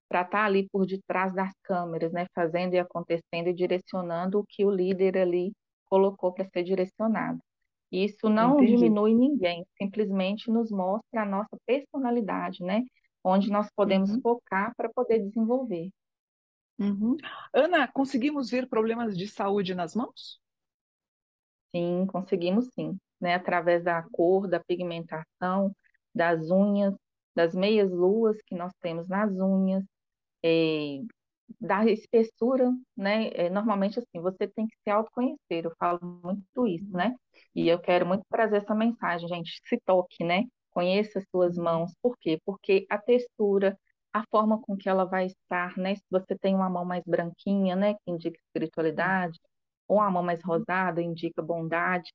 para 0.08 0.22
estar 0.22 0.38
tá 0.40 0.46
ali 0.46 0.68
por 0.70 0.86
detrás 0.86 1.34
das 1.34 1.52
câmeras, 1.64 2.12
né, 2.12 2.28
fazendo 2.34 2.76
e 2.76 2.80
acontecendo 2.80 3.48
e 3.48 3.54
direcionando 3.54 4.40
o 4.40 4.46
que 4.48 4.64
o 4.64 4.70
líder 4.70 5.18
ali 5.18 5.52
colocou 5.90 6.32
para 6.32 6.48
ser 6.50 6.64
direcionado. 6.64 7.40
Isso 7.92 8.30
não 8.30 8.56
Entendi. 8.56 8.76
diminui 8.76 9.16
ninguém, 9.16 9.66
simplesmente 9.82 10.52
nos 10.52 10.70
mostra 10.70 11.22
a 11.22 11.26
nossa 11.26 11.58
personalidade, 11.66 12.62
né? 12.62 12.84
Onde 13.24 13.50
nós 13.50 13.70
podemos 13.76 14.12
uhum. 14.12 14.22
focar 14.22 14.74
para 14.76 14.90
poder 14.94 15.20
desenvolver. 15.20 15.90
Uhum. 16.80 17.18
Ana, 17.54 17.88
conseguimos 17.88 18.50
ver 18.50 18.68
problemas 18.68 19.18
de 19.18 19.28
saúde 19.28 19.74
nas 19.74 19.96
mãos? 19.96 20.40
Sim, 21.76 22.06
conseguimos 22.08 22.68
sim, 22.74 22.98
né? 23.20 23.36
Através 23.36 23.84
da 23.84 24.04
cor, 24.12 24.48
da 24.48 24.60
pigmentação, 24.60 25.76
das 26.14 26.50
unhas, 26.50 26.96
das 27.36 27.54
meias 27.54 27.92
luas 27.92 28.38
que 28.46 28.56
nós 28.56 28.72
temos 28.82 29.08
nas 29.08 29.32
unhas, 29.32 29.84
é, 30.44 31.00
da 31.60 31.86
espessura, 31.86 32.72
né? 32.96 33.30
É, 33.30 33.50
normalmente 33.50 34.00
assim, 34.00 34.22
você 34.22 34.48
tem 34.48 34.68
que 34.68 34.78
se 34.84 34.90
autoconhecer. 34.90 35.66
Eu 35.66 35.74
falo 35.80 36.00
muito 36.24 36.68
isso, 36.68 36.92
né? 36.92 37.16
E 37.56 37.68
eu 37.70 37.80
quero 37.80 38.06
muito 38.06 38.24
trazer 38.30 38.58
essa 38.58 38.76
mensagem, 38.76 39.28
gente. 39.28 39.62
Se 39.66 39.80
toque, 39.86 40.24
né? 40.24 40.44
conheça 40.78 41.18
as 41.18 41.26
suas 41.32 41.58
mãos. 41.58 41.92
Por 42.04 42.16
quê? 42.20 42.40
Porque 42.46 42.86
a 42.88 43.00
textura, 43.00 43.76
a 44.20 44.24
forma 44.32 44.60
com 44.62 44.76
que 44.78 44.90
ela 44.90 45.06
vai 45.06 45.28
estar, 45.28 45.78
né? 45.78 45.96
Se 45.96 46.04
você 46.10 46.38
tem 46.38 46.56
uma 46.56 46.70
mão 46.70 46.86
mais 46.86 47.04
branquinha, 47.06 47.76
né, 47.76 47.94
que 47.96 48.12
indica 48.12 48.38
espiritualidade, 48.40 49.40
ou 49.88 49.98
uma 49.98 50.12
mão 50.12 50.24
mais 50.24 50.42
rosada, 50.44 51.02
indica 51.02 51.42
bondade. 51.42 52.12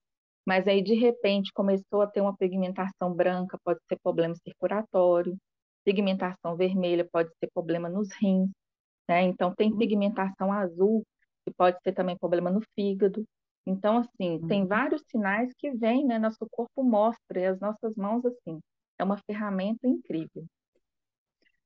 Mas 0.47 0.67
aí, 0.67 0.83
de 0.83 0.95
repente, 0.95 1.53
começou 1.53 2.03
a 2.03 2.07
ter 2.07 2.21
uma 2.21 2.37
pigmentação 2.37 3.13
branca, 3.15 3.59
pode 3.65 3.81
ser 3.89 3.99
problema 4.03 4.35
circulatório. 4.35 5.37
Pigmentação 5.85 6.57
vermelha 6.57 7.09
pode 7.11 7.31
ser 7.39 7.51
problema 7.55 7.89
nos 7.89 8.09
rins. 8.21 8.51
Né? 9.09 9.23
Então, 9.23 9.55
tem 9.55 9.77
pigmentação 9.77 10.53
azul, 10.53 11.05
que 11.45 11.53
pode 11.55 11.79
ser 11.83 11.93
também 11.93 12.17
problema 12.19 12.51
no 12.51 12.61
fígado. 12.75 13.25
Então, 13.67 13.99
assim, 13.99 14.39
uhum. 14.39 14.49
tem 14.49 14.67
vários 14.67 15.03
sinais 15.09 15.53
que 15.57 15.71
vêm, 15.73 16.05
né? 16.05 16.19
Nosso 16.19 16.47
corpo 16.51 16.83
mostra, 16.83 17.41
e 17.41 17.47
as 17.47 17.61
nossas 17.61 17.95
mãos, 17.97 18.25
assim, 18.25 18.59
é 18.99 19.05
uma 19.05 19.19
ferramenta 19.19 19.87
incrível. 19.87 20.45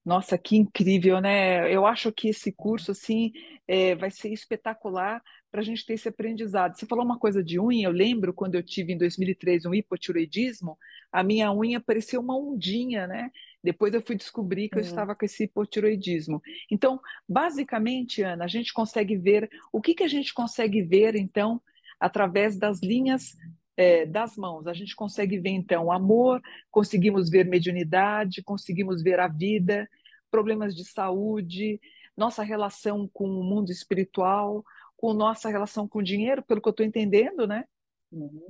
Nossa, 0.06 0.38
que 0.38 0.56
incrível, 0.56 1.20
né? 1.20 1.68
Eu 1.74 1.84
acho 1.84 2.12
que 2.12 2.28
esse 2.28 2.52
curso, 2.52 2.92
assim, 2.92 3.32
é, 3.66 3.92
vai 3.96 4.08
ser 4.08 4.32
espetacular 4.32 5.20
para 5.50 5.60
a 5.60 5.64
gente 5.64 5.84
ter 5.84 5.94
esse 5.94 6.08
aprendizado. 6.08 6.76
Você 6.76 6.86
falou 6.86 7.04
uma 7.04 7.18
coisa 7.18 7.42
de 7.42 7.58
unha, 7.58 7.88
eu 7.88 7.90
lembro 7.90 8.32
quando 8.32 8.54
eu 8.54 8.62
tive 8.62 8.92
em 8.92 8.98
2003 8.98 9.66
um 9.66 9.74
hipotiroidismo, 9.74 10.78
a 11.10 11.24
minha 11.24 11.52
unha 11.52 11.80
parecia 11.80 12.20
uma 12.20 12.38
ondinha, 12.38 13.08
né? 13.08 13.32
Depois 13.60 13.92
eu 13.94 14.00
fui 14.00 14.14
descobrir 14.14 14.68
que 14.68 14.76
eu 14.76 14.82
estava 14.82 15.12
com 15.16 15.24
esse 15.24 15.42
hipotiroidismo. 15.42 16.40
Então, 16.70 17.00
basicamente, 17.28 18.22
Ana, 18.22 18.44
a 18.44 18.48
gente 18.48 18.72
consegue 18.72 19.16
ver, 19.16 19.50
o 19.72 19.80
que, 19.80 19.92
que 19.92 20.04
a 20.04 20.08
gente 20.08 20.32
consegue 20.32 20.82
ver, 20.82 21.16
então, 21.16 21.60
através 21.98 22.56
das 22.56 22.80
linhas 22.80 23.36
é, 23.76 24.06
das 24.06 24.36
mãos. 24.36 24.66
A 24.66 24.72
gente 24.72 24.96
consegue 24.96 25.38
ver, 25.38 25.50
então, 25.50 25.92
amor, 25.92 26.40
conseguimos 26.70 27.28
ver 27.28 27.44
mediunidade, 27.44 28.42
conseguimos 28.42 29.02
ver 29.02 29.20
a 29.20 29.28
vida, 29.28 29.88
problemas 30.30 30.74
de 30.74 30.84
saúde, 30.84 31.80
nossa 32.16 32.42
relação 32.42 33.08
com 33.12 33.28
o 33.28 33.44
mundo 33.44 33.70
espiritual, 33.70 34.64
com 34.96 35.12
nossa 35.12 35.48
relação 35.48 35.86
com 35.86 35.98
o 35.98 36.02
dinheiro, 36.02 36.42
pelo 36.42 36.60
que 36.60 36.68
eu 36.68 36.70
estou 36.70 36.86
entendendo, 36.86 37.46
né? 37.46 37.64
Uhum. 38.10 38.46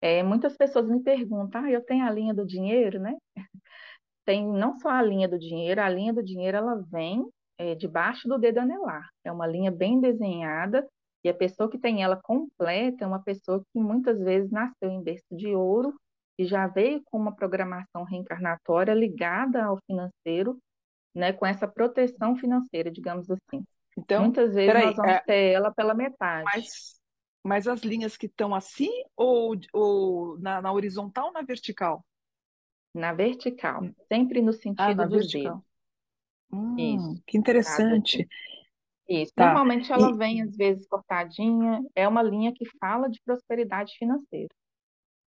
É, 0.00 0.22
muitas 0.22 0.56
pessoas 0.56 0.88
me 0.88 1.00
perguntam, 1.02 1.64
ah, 1.64 1.70
eu 1.70 1.80
tenho 1.80 2.04
a 2.04 2.10
linha 2.10 2.32
do 2.32 2.46
dinheiro, 2.46 3.00
né? 3.00 3.16
Tem 4.24 4.46
não 4.46 4.78
só 4.78 4.90
a 4.90 5.02
linha 5.02 5.28
do 5.28 5.38
dinheiro, 5.38 5.80
a 5.80 5.88
linha 5.88 6.12
do 6.12 6.22
dinheiro 6.22 6.56
ela 6.56 6.76
vem 6.90 7.24
é, 7.58 7.74
debaixo 7.74 8.28
do 8.28 8.38
dedo 8.38 8.58
anelar. 8.58 9.08
É 9.24 9.32
uma 9.32 9.46
linha 9.46 9.70
bem 9.70 10.00
desenhada 10.00 10.88
e 11.24 11.28
a 11.28 11.34
pessoa 11.34 11.70
que 11.70 11.78
tem 11.78 12.02
ela 12.02 12.16
completa 12.16 13.04
é 13.04 13.06
uma 13.06 13.22
pessoa 13.22 13.64
que 13.72 13.78
muitas 13.78 14.18
vezes 14.18 14.50
nasceu 14.50 14.90
em 14.90 15.02
berço 15.02 15.26
de 15.30 15.54
ouro 15.54 15.94
e 16.38 16.44
já 16.44 16.66
veio 16.66 17.02
com 17.04 17.18
uma 17.18 17.34
programação 17.34 18.02
reencarnatória 18.04 18.92
ligada 18.92 19.64
ao 19.64 19.78
financeiro, 19.86 20.58
né, 21.14 21.32
com 21.32 21.46
essa 21.46 21.68
proteção 21.68 22.34
financeira, 22.36 22.90
digamos 22.90 23.30
assim. 23.30 23.62
Então, 23.96 24.22
muitas 24.22 24.54
vezes 24.54 24.72
peraí, 24.72 24.86
nós 24.86 24.96
vamos 24.96 25.12
é... 25.12 25.20
ter 25.20 25.52
ela 25.52 25.72
pela 25.72 25.94
metade. 25.94 26.44
Mas, 26.44 27.00
mas 27.44 27.68
as 27.68 27.82
linhas 27.82 28.16
que 28.16 28.26
estão 28.26 28.54
assim 28.54 28.90
ou, 29.16 29.54
ou 29.72 30.38
na, 30.38 30.62
na, 30.62 30.72
horizontal 30.72 31.26
ou 31.26 31.32
na 31.32 31.42
vertical? 31.42 32.04
Na 32.94 33.12
vertical, 33.12 33.82
sempre 34.08 34.42
no 34.42 34.52
sentido 34.52 34.80
ah, 34.80 34.94
na 34.94 35.06
vertical. 35.06 35.64
Hum, 36.50 36.76
Isso. 36.78 37.22
Que 37.26 37.38
interessante. 37.38 38.26
Isso. 39.12 39.32
Tá. 39.34 39.46
Normalmente 39.46 39.92
ela 39.92 40.10
e... 40.10 40.16
vem, 40.16 40.42
às 40.42 40.56
vezes, 40.56 40.86
cortadinha. 40.86 41.84
É 41.94 42.08
uma 42.08 42.22
linha 42.22 42.52
que 42.54 42.64
fala 42.78 43.08
de 43.08 43.20
prosperidade 43.22 43.94
financeira. 43.98 44.48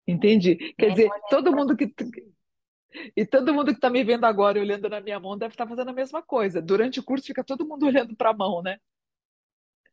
Entendi. 0.07 0.55
Quer 0.77 0.87
é 0.87 0.89
dizer, 0.89 1.09
todo 1.29 1.51
mundo 1.51 1.75
que. 1.75 1.91
E 3.17 3.25
todo 3.25 3.53
mundo 3.53 3.71
que 3.71 3.77
está 3.77 3.89
me 3.89 4.03
vendo 4.03 4.25
agora 4.25 4.59
olhando 4.59 4.87
na 4.87 5.01
minha 5.01 5.19
mão 5.19 5.35
deve 5.35 5.55
estar 5.55 5.65
tá 5.65 5.69
fazendo 5.69 5.89
a 5.89 5.93
mesma 5.93 6.21
coisa. 6.21 6.61
Durante 6.61 6.99
o 6.99 7.03
curso 7.03 7.25
fica 7.25 7.43
todo 7.43 7.67
mundo 7.67 7.85
olhando 7.87 8.15
para 8.15 8.29
a 8.29 8.35
mão, 8.35 8.61
né? 8.61 8.77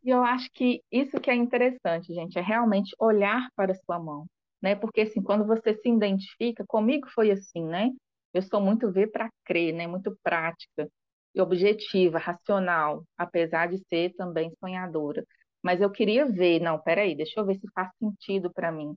E 0.04 0.10
eu 0.10 0.22
acho 0.22 0.50
que 0.52 0.82
isso 0.90 1.18
que 1.20 1.30
é 1.30 1.34
interessante, 1.34 2.12
gente, 2.14 2.38
é 2.38 2.42
realmente 2.42 2.94
olhar 2.98 3.48
para 3.54 3.72
a 3.72 3.74
sua 3.74 3.98
mão, 3.98 4.26
né? 4.60 4.74
Porque 4.74 5.02
assim, 5.02 5.22
quando 5.22 5.46
você 5.46 5.74
se 5.74 5.88
identifica, 5.90 6.64
comigo 6.66 7.06
foi 7.10 7.30
assim, 7.30 7.64
né? 7.64 7.90
Eu 8.32 8.42
sou 8.42 8.60
muito 8.60 8.90
ver 8.90 9.10
para 9.10 9.30
crer, 9.44 9.74
né? 9.74 9.86
Muito 9.86 10.16
prática 10.22 10.88
objetiva, 11.36 12.18
racional, 12.18 13.04
apesar 13.16 13.68
de 13.68 13.78
ser 13.88 14.14
também 14.14 14.52
sonhadora. 14.58 15.24
Mas 15.62 15.80
eu 15.80 15.90
queria 15.90 16.26
ver, 16.26 16.60
não, 16.60 16.78
peraí, 16.80 17.14
deixa 17.14 17.38
eu 17.40 17.46
ver 17.46 17.56
se 17.56 17.68
faz 17.74 17.90
sentido 17.98 18.52
para 18.52 18.72
mim. 18.72 18.96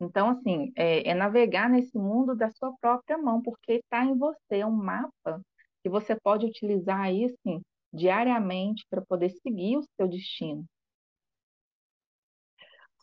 Então, 0.00 0.30
assim, 0.30 0.72
é, 0.76 1.08
é, 1.10 1.14
navegar 1.14 1.68
nesse 1.68 1.96
mundo 1.98 2.34
da 2.34 2.50
sua 2.50 2.72
própria 2.80 3.18
mão, 3.18 3.42
porque 3.42 3.74
está 3.74 4.04
em 4.04 4.16
você, 4.16 4.58
é 4.60 4.66
um 4.66 4.70
mapa 4.70 5.40
que 5.82 5.88
você 5.90 6.16
pode 6.16 6.46
utilizar 6.46 7.00
aí, 7.00 7.26
assim, 7.26 7.60
diariamente 7.92 8.86
para 8.90 9.02
poder 9.02 9.30
seguir 9.30 9.76
o 9.78 9.84
seu 9.96 10.08
destino. 10.08 10.64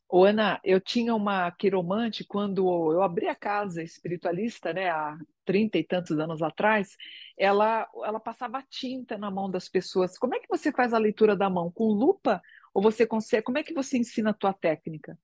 Ô, 0.10 0.24
Ana, 0.24 0.60
eu 0.63 0.80
tinha 0.80 1.13
uma 1.13 1.52
quiromante 1.52 2.24
quando 2.24 2.65
eu 2.93 3.02
abri 3.02 3.28
a 3.28 3.36
casa 3.36 3.84
espiritualista, 3.84 4.72
né, 4.72 4.89
há 4.89 5.17
trinta 5.43 5.78
e 5.78 5.84
tantos 5.84 6.17
anos 6.17 6.41
atrás, 6.41 6.96
ela, 7.38 7.86
ela 8.06 8.20
passava 8.20 8.63
tinta 8.70 9.17
na 9.17 9.30
mão 9.30 9.52
das 9.52 9.67
pessoas. 9.67 10.17
Como 10.17 10.34
é 10.34 10.39
que 10.39 10.48
você 10.48 10.72
faz 10.72 10.93
a 10.93 10.98
leitura 10.98 11.36
da 11.36 11.50
mão? 11.50 11.70
Com 11.72 11.86
lupa? 11.88 12.41
Ou 12.74 12.82
você 12.82 13.06
consegue? 13.06 13.43
Como 13.43 13.58
é 13.58 13.63
que 13.63 13.74
você 13.74 13.98
ensina 13.98 14.30
a 14.30 14.34
tua 14.34 14.54
técnica? 14.54 15.17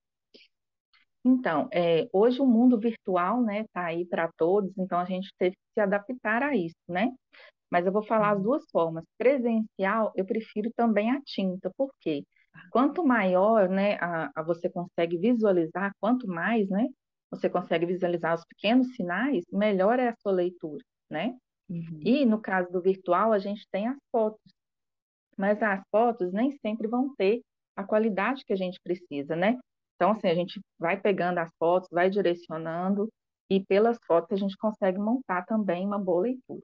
Então, 1.26 1.70
é, 1.72 2.10
hoje 2.12 2.42
o 2.42 2.46
mundo 2.46 2.78
virtual, 2.78 3.42
né, 3.42 3.62
está 3.62 3.86
aí 3.86 4.06
para 4.06 4.30
todos, 4.38 4.78
então 4.78 5.00
a 5.00 5.06
gente 5.06 5.34
teve 5.38 5.56
que 5.56 5.74
se 5.74 5.80
adaptar 5.80 6.44
a 6.44 6.56
isso, 6.56 6.76
né? 6.90 7.10
Mas 7.72 7.86
eu 7.86 7.92
vou 7.94 8.04
falar 8.04 8.32
as 8.32 8.38
uhum. 8.38 8.44
duas 8.44 8.64
formas. 8.70 9.06
Presencial, 9.18 10.12
eu 10.16 10.26
prefiro 10.26 10.70
também 10.76 11.12
a 11.12 11.22
tinta, 11.22 11.72
por 11.78 11.90
quê? 12.02 12.26
Quanto 12.72 13.06
maior, 13.06 13.70
né, 13.70 13.98
a, 14.00 14.32
a 14.36 14.44
você 14.44 14.70
consegue 14.70 15.18
visualizar, 15.18 15.92
quanto 16.00 16.28
mais, 16.28 16.70
né, 16.70 16.88
você 17.30 17.50
consegue 17.50 17.86
visualizar 17.86 18.36
os 18.36 18.46
pequenos 18.46 18.96
sinais, 18.96 19.44
melhor 19.52 20.00
é 20.00 20.10
a 20.10 20.16
sua 20.22 20.32
leitura, 20.32 20.84
né? 21.10 21.36
Uhum. 21.70 22.00
E 22.02 22.26
no 22.26 22.40
caso 22.40 22.72
do 22.72 22.82
virtual, 22.82 23.32
a 23.34 23.40
gente 23.40 23.66
tem 23.72 23.88
as 23.88 23.98
fotos, 24.12 24.54
mas 25.38 25.62
as 25.62 25.82
fotos 25.90 26.32
nem 26.32 26.52
sempre 26.52 26.88
vão 26.88 27.14
ter 27.16 27.42
a 27.76 27.84
qualidade 27.84 28.44
que 28.46 28.54
a 28.54 28.58
gente 28.58 28.80
precisa, 28.84 29.36
né? 29.36 29.58
Então, 29.96 30.12
assim, 30.12 30.28
a 30.28 30.36
gente 30.36 30.60
vai 30.78 31.00
pegando 31.00 31.40
as 31.40 31.50
fotos, 31.58 31.90
vai 31.92 32.10
direcionando, 32.10 33.10
e 33.50 33.64
pelas 33.64 33.98
fotos 34.06 34.32
a 34.32 34.36
gente 34.36 34.58
consegue 34.58 34.98
montar 34.98 35.44
também 35.46 35.86
uma 35.86 36.00
boa 36.00 36.24
leitura. 36.24 36.62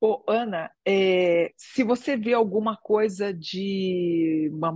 Ô, 0.00 0.22
Ana, 0.28 0.70
é, 0.86 1.52
se 1.56 1.82
você 1.82 2.16
vê 2.16 2.32
alguma 2.32 2.76
coisa 2.76 3.34
de 3.34 4.48
uma 4.52 4.70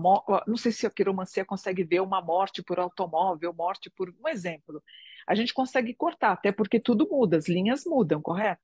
não 0.48 0.56
sei 0.56 0.72
se 0.72 0.84
a 0.84 0.90
quiromancia 0.90 1.44
consegue 1.44 1.84
ver 1.84 2.00
uma 2.00 2.20
morte 2.20 2.60
por 2.60 2.80
automóvel, 2.80 3.54
morte 3.54 3.88
por 3.90 4.10
um 4.10 4.28
exemplo. 4.28 4.82
A 5.24 5.36
gente 5.36 5.54
consegue 5.54 5.94
cortar, 5.94 6.32
até 6.32 6.50
porque 6.50 6.80
tudo 6.80 7.08
muda, 7.08 7.36
as 7.36 7.48
linhas 7.48 7.84
mudam, 7.86 8.20
correto? 8.20 8.60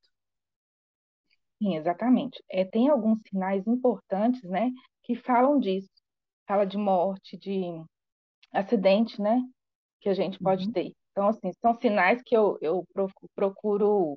Sim, 1.63 1.77
exatamente. 1.77 2.43
É, 2.51 2.65
tem 2.65 2.89
alguns 2.89 3.21
sinais 3.29 3.65
importantes, 3.67 4.43
né, 4.43 4.73
que 5.05 5.15
falam 5.15 5.61
disso. 5.61 5.91
Fala 6.47 6.65
de 6.65 6.77
morte, 6.77 7.37
de 7.37 7.85
acidente, 8.53 9.21
né, 9.23 9.41
que 10.01 10.09
a 10.09 10.15
gente 10.15 10.41
pode 10.41 10.67
uhum. 10.67 10.73
ter. 10.73 10.93
Então, 11.13 11.29
assim, 11.29 11.53
são 11.61 11.73
sinais 11.75 12.21
que 12.23 12.37
eu, 12.37 12.59
eu 12.61 12.85
procuro 13.35 14.17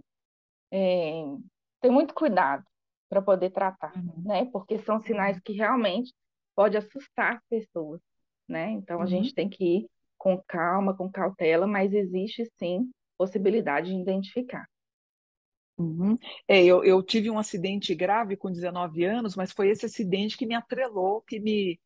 é, 0.71 1.23
ter 1.81 1.89
muito 1.89 2.13
cuidado 2.13 2.63
para 3.09 3.21
poder 3.21 3.49
tratar, 3.49 3.93
uhum. 3.95 4.23
né? 4.23 4.45
Porque 4.45 4.79
são 4.79 4.99
sinais 4.99 5.39
que 5.39 5.53
realmente 5.53 6.13
pode 6.55 6.77
assustar 6.77 7.35
as 7.35 7.43
pessoas, 7.49 7.99
né? 8.47 8.71
Então 8.71 8.97
uhum. 8.97 9.03
a 9.03 9.05
gente 9.05 9.33
tem 9.33 9.49
que 9.49 9.63
ir 9.63 9.89
com 10.17 10.41
calma, 10.47 10.95
com 10.95 11.11
cautela, 11.11 11.65
mas 11.65 11.93
existe 11.93 12.45
sim 12.57 12.89
possibilidade 13.17 13.89
de 13.89 13.99
identificar. 13.99 14.65
Uhum. 15.77 16.17
É, 16.47 16.63
eu, 16.63 16.83
eu 16.83 17.01
tive 17.01 17.29
um 17.29 17.39
acidente 17.39 17.93
grave 17.95 18.37
com 18.37 18.51
19 18.51 19.03
anos, 19.03 19.35
mas 19.35 19.51
foi 19.51 19.69
esse 19.69 19.85
acidente 19.85 20.37
que 20.37 20.45
me 20.45 20.53
atrelou, 20.53 21.21
que 21.21 21.39
me 21.39 21.79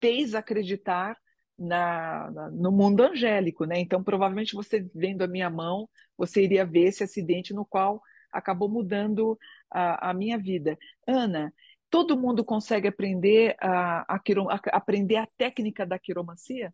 fez 0.00 0.34
acreditar 0.34 1.16
na, 1.58 2.30
na, 2.30 2.50
no 2.50 2.70
mundo 2.70 3.02
angélico, 3.02 3.64
né? 3.64 3.78
Então, 3.78 4.02
provavelmente 4.02 4.54
você 4.54 4.88
vendo 4.94 5.22
a 5.22 5.28
minha 5.28 5.50
mão, 5.50 5.88
você 6.16 6.42
iria 6.42 6.64
ver 6.64 6.84
esse 6.88 7.02
acidente 7.02 7.52
no 7.52 7.64
qual 7.64 8.00
acabou 8.32 8.68
mudando 8.68 9.38
a, 9.70 10.10
a 10.10 10.14
minha 10.14 10.38
vida. 10.38 10.76
Ana, 11.06 11.52
todo 11.90 12.18
mundo 12.18 12.44
consegue 12.44 12.88
aprender 12.88 13.56
a, 13.60 14.14
a, 14.14 14.16
a, 14.16 14.76
aprender 14.76 15.16
a 15.16 15.28
técnica 15.36 15.86
da 15.86 15.98
quiromancia? 15.98 16.72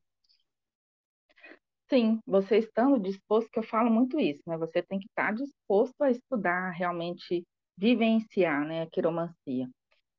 Sim, 1.88 2.20
você 2.26 2.58
estando 2.58 2.98
disposto, 2.98 3.50
que 3.50 3.58
eu 3.58 3.62
falo 3.62 3.90
muito 3.90 4.18
isso, 4.18 4.42
né? 4.46 4.56
Você 4.58 4.82
tem 4.82 4.98
que 4.98 5.06
estar 5.06 5.32
disposto 5.34 6.02
a 6.02 6.10
estudar, 6.10 6.70
realmente 6.70 7.46
vivenciar, 7.76 8.66
né, 8.66 8.82
a 8.82 8.90
quiromancia. 8.90 9.68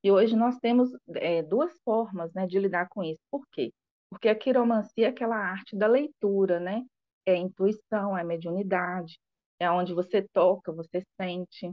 E 0.04 0.12
hoje 0.12 0.36
nós 0.36 0.58
temos 0.60 0.92
é, 1.16 1.42
duas 1.42 1.74
formas, 1.84 2.32
né, 2.34 2.46
de 2.46 2.60
lidar 2.60 2.88
com 2.90 3.04
isso. 3.04 3.20
Por 3.32 3.46
quê? 3.52 3.74
Porque 4.10 4.30
a 4.30 4.36
quiromancia 4.36 5.08
é 5.08 5.10
aquela 5.10 5.38
arte 5.38 5.76
da 5.76 5.88
leitura, 5.88 6.60
né? 6.60 6.84
é 7.26 7.36
intuição, 7.36 8.18
é 8.18 8.24
mediunidade, 8.24 9.20
é 9.60 9.70
onde 9.70 9.94
você 9.94 10.22
toca, 10.34 10.72
você 10.72 11.04
sente. 11.20 11.72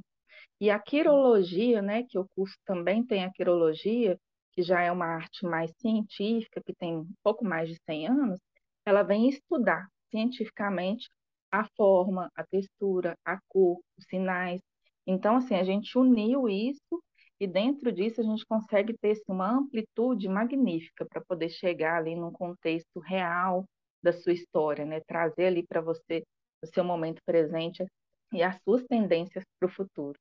E 0.61 0.71
a 0.71 0.79
quirologia, 0.79 1.83
né, 1.83 2.05
que 2.05 2.19
o 2.19 2.27
curso 2.37 2.57
também 2.65 3.05
tem 3.05 3.25
a 3.25 3.33
quirologia, 3.33 4.19
que 4.53 4.63
já 4.63 4.81
é 4.83 4.93
uma 4.93 5.07
arte 5.07 5.45
mais 5.45 5.73
científica, 5.79 6.63
que 6.65 6.75
tem 6.75 6.97
um 6.99 7.09
pouco 7.23 7.45
mais 7.45 7.69
de 7.69 7.77
100 7.87 8.09
anos, 8.09 8.41
ela 8.85 9.03
vem 9.03 9.29
estudar 9.29 9.87
cientificamente 10.11 11.09
a 11.51 11.65
forma, 11.77 12.31
a 12.35 12.45
textura, 12.45 13.17
a 13.25 13.39
cor, 13.49 13.81
os 13.99 14.05
sinais. 14.09 14.61
Então, 15.07 15.37
assim, 15.37 15.55
a 15.55 15.65
gente 15.65 15.97
uniu 15.99 16.49
isso 16.49 17.03
e 17.41 17.47
dentro 17.47 17.91
disso 17.93 18.21
a 18.21 18.25
gente 18.25 18.47
consegue 18.47 18.97
ter 18.99 19.13
assim, 19.13 19.23
uma 19.29 19.51
amplitude 19.51 20.29
magnífica 20.29 21.05
para 21.07 21.21
poder 21.23 21.51
chegar 21.51 21.99
ali 21.99 22.15
num 22.15 22.33
contexto 22.33 23.01
real 23.01 23.65
da 24.03 24.13
sua 24.13 24.33
história, 24.33 24.85
né? 24.85 25.01
Trazer 25.01 25.47
ali 25.47 25.67
para 25.67 25.81
você 25.81 26.23
o 26.63 26.67
seu 26.67 26.85
momento 26.85 27.23
presente 27.25 27.85
e 28.33 28.43
as 28.43 28.61
suas 28.63 28.85
tendências 28.85 29.45
para 29.59 29.67
o 29.69 29.73
futuro. 29.73 30.19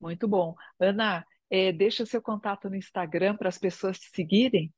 Muito 0.00 0.26
bom. 0.26 0.54
Ana, 0.80 1.24
é, 1.50 1.72
deixa 1.72 2.02
o 2.02 2.06
seu 2.06 2.20
contato 2.20 2.68
no 2.68 2.76
Instagram 2.76 3.36
para 3.36 3.48
as 3.48 3.58
pessoas 3.58 3.98
te 3.98 4.08
seguirem. 4.10 4.72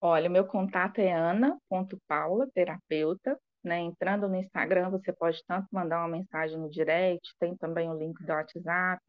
Olha, 0.00 0.28
meu 0.28 0.46
contato 0.46 0.98
é 0.98 1.12
ana.paula, 1.12 2.48
terapeuta. 2.52 3.38
Né? 3.62 3.78
Entrando 3.80 4.28
no 4.28 4.34
Instagram, 4.34 4.90
você 4.90 5.12
pode 5.12 5.40
tanto 5.46 5.68
mandar 5.70 6.00
uma 6.00 6.08
mensagem 6.08 6.58
no 6.58 6.68
direct, 6.68 7.32
tem 7.38 7.56
também 7.56 7.88
o 7.88 7.96
link 7.96 8.20
do 8.24 8.32
WhatsApp, 8.32 9.00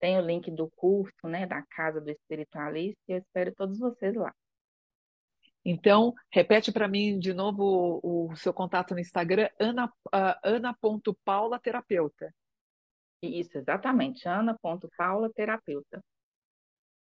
tem 0.00 0.16
o 0.16 0.22
link 0.22 0.50
do 0.50 0.70
curso, 0.76 1.26
né, 1.26 1.46
da 1.46 1.62
Casa 1.70 2.00
do 2.00 2.10
Espiritualista, 2.10 2.98
e 3.08 3.12
eu 3.12 3.18
espero 3.18 3.54
todos 3.54 3.78
vocês 3.78 4.14
lá. 4.14 4.32
Então, 5.70 6.14
repete 6.32 6.72
para 6.72 6.88
mim 6.88 7.18
de 7.18 7.34
novo 7.34 8.00
o, 8.02 8.30
o, 8.32 8.36
seu 8.36 8.54
contato 8.54 8.94
no 8.94 9.00
Instagram, 9.00 9.50
ana, 9.60 9.84
uh, 9.84 10.34
ana.paula 10.42 11.58
terapeuta. 11.58 12.34
Isso, 13.22 13.58
exatamente, 13.58 14.26
ana.paula 14.26 15.30
terapeuta. 15.30 16.02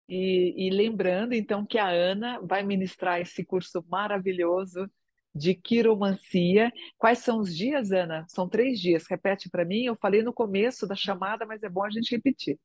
E, 0.09 0.67
e, 0.67 0.71
lembrando, 0.71 1.35
então, 1.35 1.67
que 1.67 1.77
a 1.77 1.89
Ana 1.89 2.41
vai 2.41 2.63
ministrar 2.63 3.21
esse 3.21 3.45
curso 3.45 3.85
maravilhoso 3.87 4.91
de 5.35 5.55
quiromancia. 5.55 6.73
Quais 6.97 7.19
são 7.19 7.41
os 7.41 7.55
dias, 7.55 7.93
Ana? 7.93 8.25
São 8.29 8.49
três 8.49 8.81
dias. 8.81 9.05
Repete 9.07 9.51
para 9.51 9.67
mim. 9.67 9.85
Eu 9.85 9.97
falei 9.97 10.23
no 10.23 10.33
começo 10.33 10.87
da 10.87 10.97
chamada, 10.97 11.45
mas 11.45 11.63
é 11.63 11.69
bom 11.69 11.85
a 11.85 11.91
gente 11.91 12.17
repetir. 12.17 12.59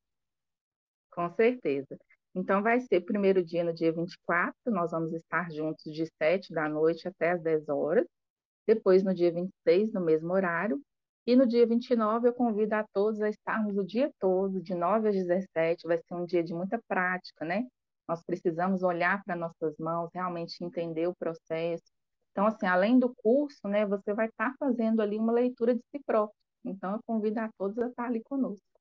Com 1.12 1.30
certeza. 1.36 2.00
Então, 2.40 2.64
vai 2.64 2.80
ser 2.80 3.02
primeiro 3.02 3.44
dia 3.44 3.66
no 3.66 3.74
dia 3.74 3.92
24, 3.92 4.56
nós 4.68 4.92
vamos 4.92 5.12
estar 5.14 5.52
juntos 5.52 5.94
de 5.94 6.06
7 6.18 6.54
da 6.54 6.70
noite 6.70 7.06
até 7.06 7.32
as 7.32 7.42
10 7.42 7.68
horas. 7.68 8.08
Depois, 8.66 9.04
no 9.04 9.14
dia 9.14 9.32
26, 9.32 9.92
no 9.92 10.00
mesmo 10.00 10.32
horário. 10.32 10.82
E 11.28 11.36
no 11.36 11.46
dia 11.46 11.68
29, 11.68 12.30
eu 12.30 12.34
convido 12.34 12.76
a 12.76 12.86
todos 12.94 13.22
a 13.22 13.30
estarmos 13.30 13.78
o 13.78 13.84
dia 13.84 14.10
todo, 14.20 14.62
de 14.62 14.74
9 14.74 15.10
às 15.10 15.16
17. 15.16 15.86
Vai 15.86 15.98
ser 15.98 16.16
um 16.16 16.26
dia 16.26 16.42
de 16.42 16.54
muita 16.54 16.82
prática, 16.88 17.44
né? 17.44 17.68
Nós 18.08 18.24
precisamos 18.24 18.84
olhar 18.84 19.22
para 19.26 19.36
nossas 19.36 19.76
mãos, 19.78 20.10
realmente 20.14 20.64
entender 20.64 21.08
o 21.08 21.16
processo. 21.16 21.84
Então, 22.32 22.48
assim, 22.48 22.68
além 22.68 22.98
do 22.98 23.14
curso, 23.16 23.68
né, 23.68 23.86
você 23.86 24.14
vai 24.14 24.28
estar 24.28 24.56
fazendo 24.58 25.02
ali 25.02 25.18
uma 25.18 25.34
leitura 25.34 25.76
de 25.76 25.82
si 25.92 26.02
próprio. 26.06 26.38
Então, 26.64 26.94
eu 26.94 27.00
convido 27.06 27.40
a 27.42 27.50
todos 27.58 27.78
a 27.80 27.88
estar 27.88 28.06
ali 28.06 28.24
conosco. 28.24 28.79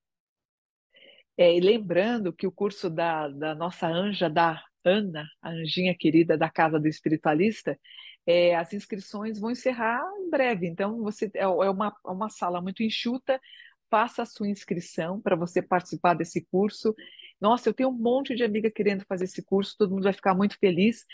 É, 1.38 1.56
e 1.56 1.60
lembrando 1.60 2.32
que 2.32 2.48
o 2.48 2.52
curso 2.52 2.90
da, 2.90 3.28
da 3.28 3.54
nossa 3.54 3.86
anja, 3.86 4.28
da 4.28 4.60
Ana, 4.84 5.24
a 5.40 5.50
anjinha 5.50 5.94
querida 5.96 6.36
da 6.36 6.50
Casa 6.50 6.80
do 6.80 6.88
Espiritualista, 6.88 7.78
é, 8.26 8.56
as 8.56 8.72
inscrições 8.72 9.38
vão 9.38 9.52
encerrar 9.52 10.02
em 10.18 10.28
breve. 10.28 10.66
Então, 10.66 10.98
você 11.00 11.30
é, 11.34 11.42
é 11.42 11.46
uma, 11.46 11.96
é 12.04 12.10
uma 12.10 12.28
sala 12.28 12.60
muito 12.60 12.82
enxuta. 12.82 13.40
Faça 13.88 14.22
a 14.22 14.26
sua 14.26 14.48
inscrição 14.48 15.20
para 15.20 15.36
você 15.36 15.62
participar 15.62 16.14
desse 16.14 16.44
curso. 16.50 16.92
Nossa, 17.40 17.68
eu 17.68 17.74
tenho 17.74 17.90
um 17.90 17.92
monte 17.92 18.34
de 18.34 18.42
amiga 18.42 18.68
querendo 18.68 19.04
fazer 19.06 19.24
esse 19.24 19.42
curso, 19.42 19.76
todo 19.78 19.92
mundo 19.92 20.02
vai 20.02 20.12
ficar 20.12 20.34
muito 20.34 20.58
feliz. 20.58 21.06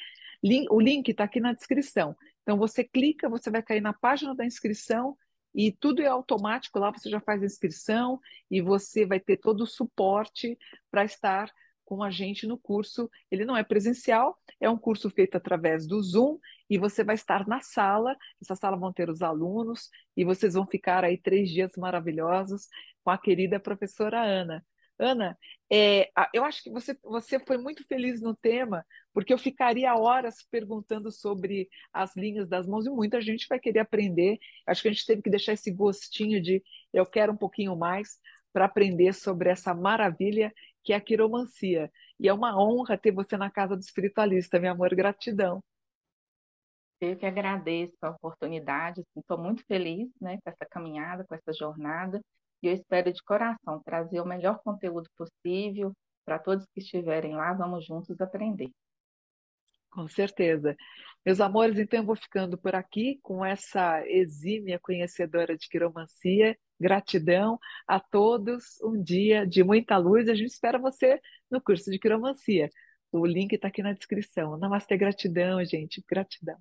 O 0.70 0.80
link 0.80 1.08
está 1.10 1.24
aqui 1.24 1.38
na 1.38 1.52
descrição. 1.52 2.16
Então, 2.42 2.56
você 2.56 2.82
clica, 2.82 3.28
você 3.28 3.50
vai 3.50 3.62
cair 3.62 3.82
na 3.82 3.92
página 3.92 4.34
da 4.34 4.46
inscrição 4.46 5.16
e 5.54 5.70
tudo 5.70 6.02
é 6.02 6.06
automático 6.06 6.78
lá, 6.78 6.90
você 6.90 7.08
já 7.08 7.20
faz 7.20 7.42
a 7.42 7.46
inscrição 7.46 8.20
e 8.50 8.60
você 8.60 9.06
vai 9.06 9.20
ter 9.20 9.36
todo 9.36 9.62
o 9.62 9.66
suporte 9.66 10.58
para 10.90 11.04
estar 11.04 11.50
com 11.84 12.02
a 12.02 12.10
gente 12.10 12.46
no 12.46 12.58
curso. 12.58 13.10
Ele 13.30 13.44
não 13.44 13.56
é 13.56 13.62
presencial, 13.62 14.38
é 14.60 14.68
um 14.68 14.76
curso 14.76 15.08
feito 15.10 15.36
através 15.36 15.86
do 15.86 16.02
Zoom 16.02 16.38
e 16.68 16.78
você 16.78 17.04
vai 17.04 17.14
estar 17.14 17.46
na 17.46 17.60
sala. 17.60 18.16
Essa 18.40 18.56
sala 18.56 18.76
vão 18.76 18.92
ter 18.92 19.08
os 19.08 19.22
alunos 19.22 19.90
e 20.16 20.24
vocês 20.24 20.54
vão 20.54 20.66
ficar 20.66 21.04
aí 21.04 21.16
três 21.16 21.50
dias 21.50 21.72
maravilhosos 21.76 22.68
com 23.04 23.10
a 23.10 23.18
querida 23.18 23.60
professora 23.60 24.22
Ana. 24.22 24.64
Ana, 24.98 25.36
é, 25.70 26.10
eu 26.32 26.44
acho 26.44 26.62
que 26.62 26.70
você, 26.70 26.96
você 27.02 27.38
foi 27.40 27.58
muito 27.58 27.84
feliz 27.86 28.20
no 28.20 28.34
tema, 28.34 28.86
porque 29.12 29.32
eu 29.32 29.38
ficaria 29.38 29.94
horas 29.94 30.36
perguntando 30.50 31.10
sobre 31.10 31.68
as 31.92 32.14
linhas 32.16 32.48
das 32.48 32.66
mãos 32.66 32.86
e 32.86 32.90
muita 32.90 33.20
gente 33.20 33.46
vai 33.48 33.58
querer 33.58 33.80
aprender. 33.80 34.38
Acho 34.66 34.82
que 34.82 34.88
a 34.88 34.92
gente 34.92 35.06
teve 35.06 35.22
que 35.22 35.30
deixar 35.30 35.52
esse 35.52 35.70
gostinho 35.72 36.40
de 36.40 36.62
eu 36.92 37.04
quero 37.04 37.32
um 37.32 37.36
pouquinho 37.36 37.76
mais 37.76 38.20
para 38.52 38.66
aprender 38.66 39.12
sobre 39.12 39.50
essa 39.50 39.74
maravilha 39.74 40.52
que 40.84 40.92
é 40.92 40.96
a 40.96 41.00
quiromancia. 41.00 41.90
E 42.20 42.28
é 42.28 42.32
uma 42.32 42.56
honra 42.56 42.96
ter 42.96 43.10
você 43.10 43.36
na 43.36 43.50
casa 43.50 43.74
do 43.74 43.80
espiritualista, 43.80 44.60
meu 44.60 44.72
amor, 44.72 44.94
gratidão. 44.94 45.62
Eu 47.00 47.16
que 47.16 47.26
agradeço 47.26 47.96
a 48.02 48.10
oportunidade, 48.10 49.02
estou 49.16 49.36
assim, 49.36 49.44
muito 49.44 49.64
feliz 49.66 50.08
né, 50.20 50.38
com 50.42 50.50
essa 50.50 50.64
caminhada, 50.64 51.24
com 51.24 51.34
essa 51.34 51.52
jornada, 51.52 52.20
e 52.64 52.68
eu 52.68 52.74
espero 52.74 53.12
de 53.12 53.22
coração 53.22 53.82
trazer 53.84 54.20
o 54.20 54.26
melhor 54.26 54.58
conteúdo 54.62 55.08
possível 55.16 55.92
para 56.24 56.38
todos 56.38 56.66
que 56.72 56.80
estiverem 56.80 57.34
lá, 57.34 57.52
vamos 57.52 57.84
juntos 57.84 58.20
aprender. 58.20 58.70
Com 59.90 60.08
certeza. 60.08 60.74
Meus 61.24 61.40
amores, 61.40 61.78
então 61.78 62.00
eu 62.00 62.06
vou 62.06 62.16
ficando 62.16 62.58
por 62.58 62.74
aqui 62.74 63.20
com 63.22 63.44
essa 63.44 64.02
exímia 64.08 64.78
conhecedora 64.80 65.56
de 65.56 65.68
quiromancia. 65.68 66.56
Gratidão 66.80 67.58
a 67.86 68.00
todos, 68.00 68.80
um 68.82 69.00
dia 69.00 69.46
de 69.46 69.62
muita 69.62 69.96
luz. 69.96 70.28
A 70.28 70.34
gente 70.34 70.50
espera 70.50 70.78
você 70.78 71.20
no 71.50 71.60
curso 71.60 71.90
de 71.90 71.98
quiromancia. 71.98 72.68
O 73.12 73.24
link 73.24 73.52
está 73.52 73.68
aqui 73.68 73.82
na 73.82 73.92
descrição. 73.92 74.58
Namastê, 74.58 74.96
gratidão, 74.96 75.64
gente. 75.64 76.02
Gratidão. 76.08 76.58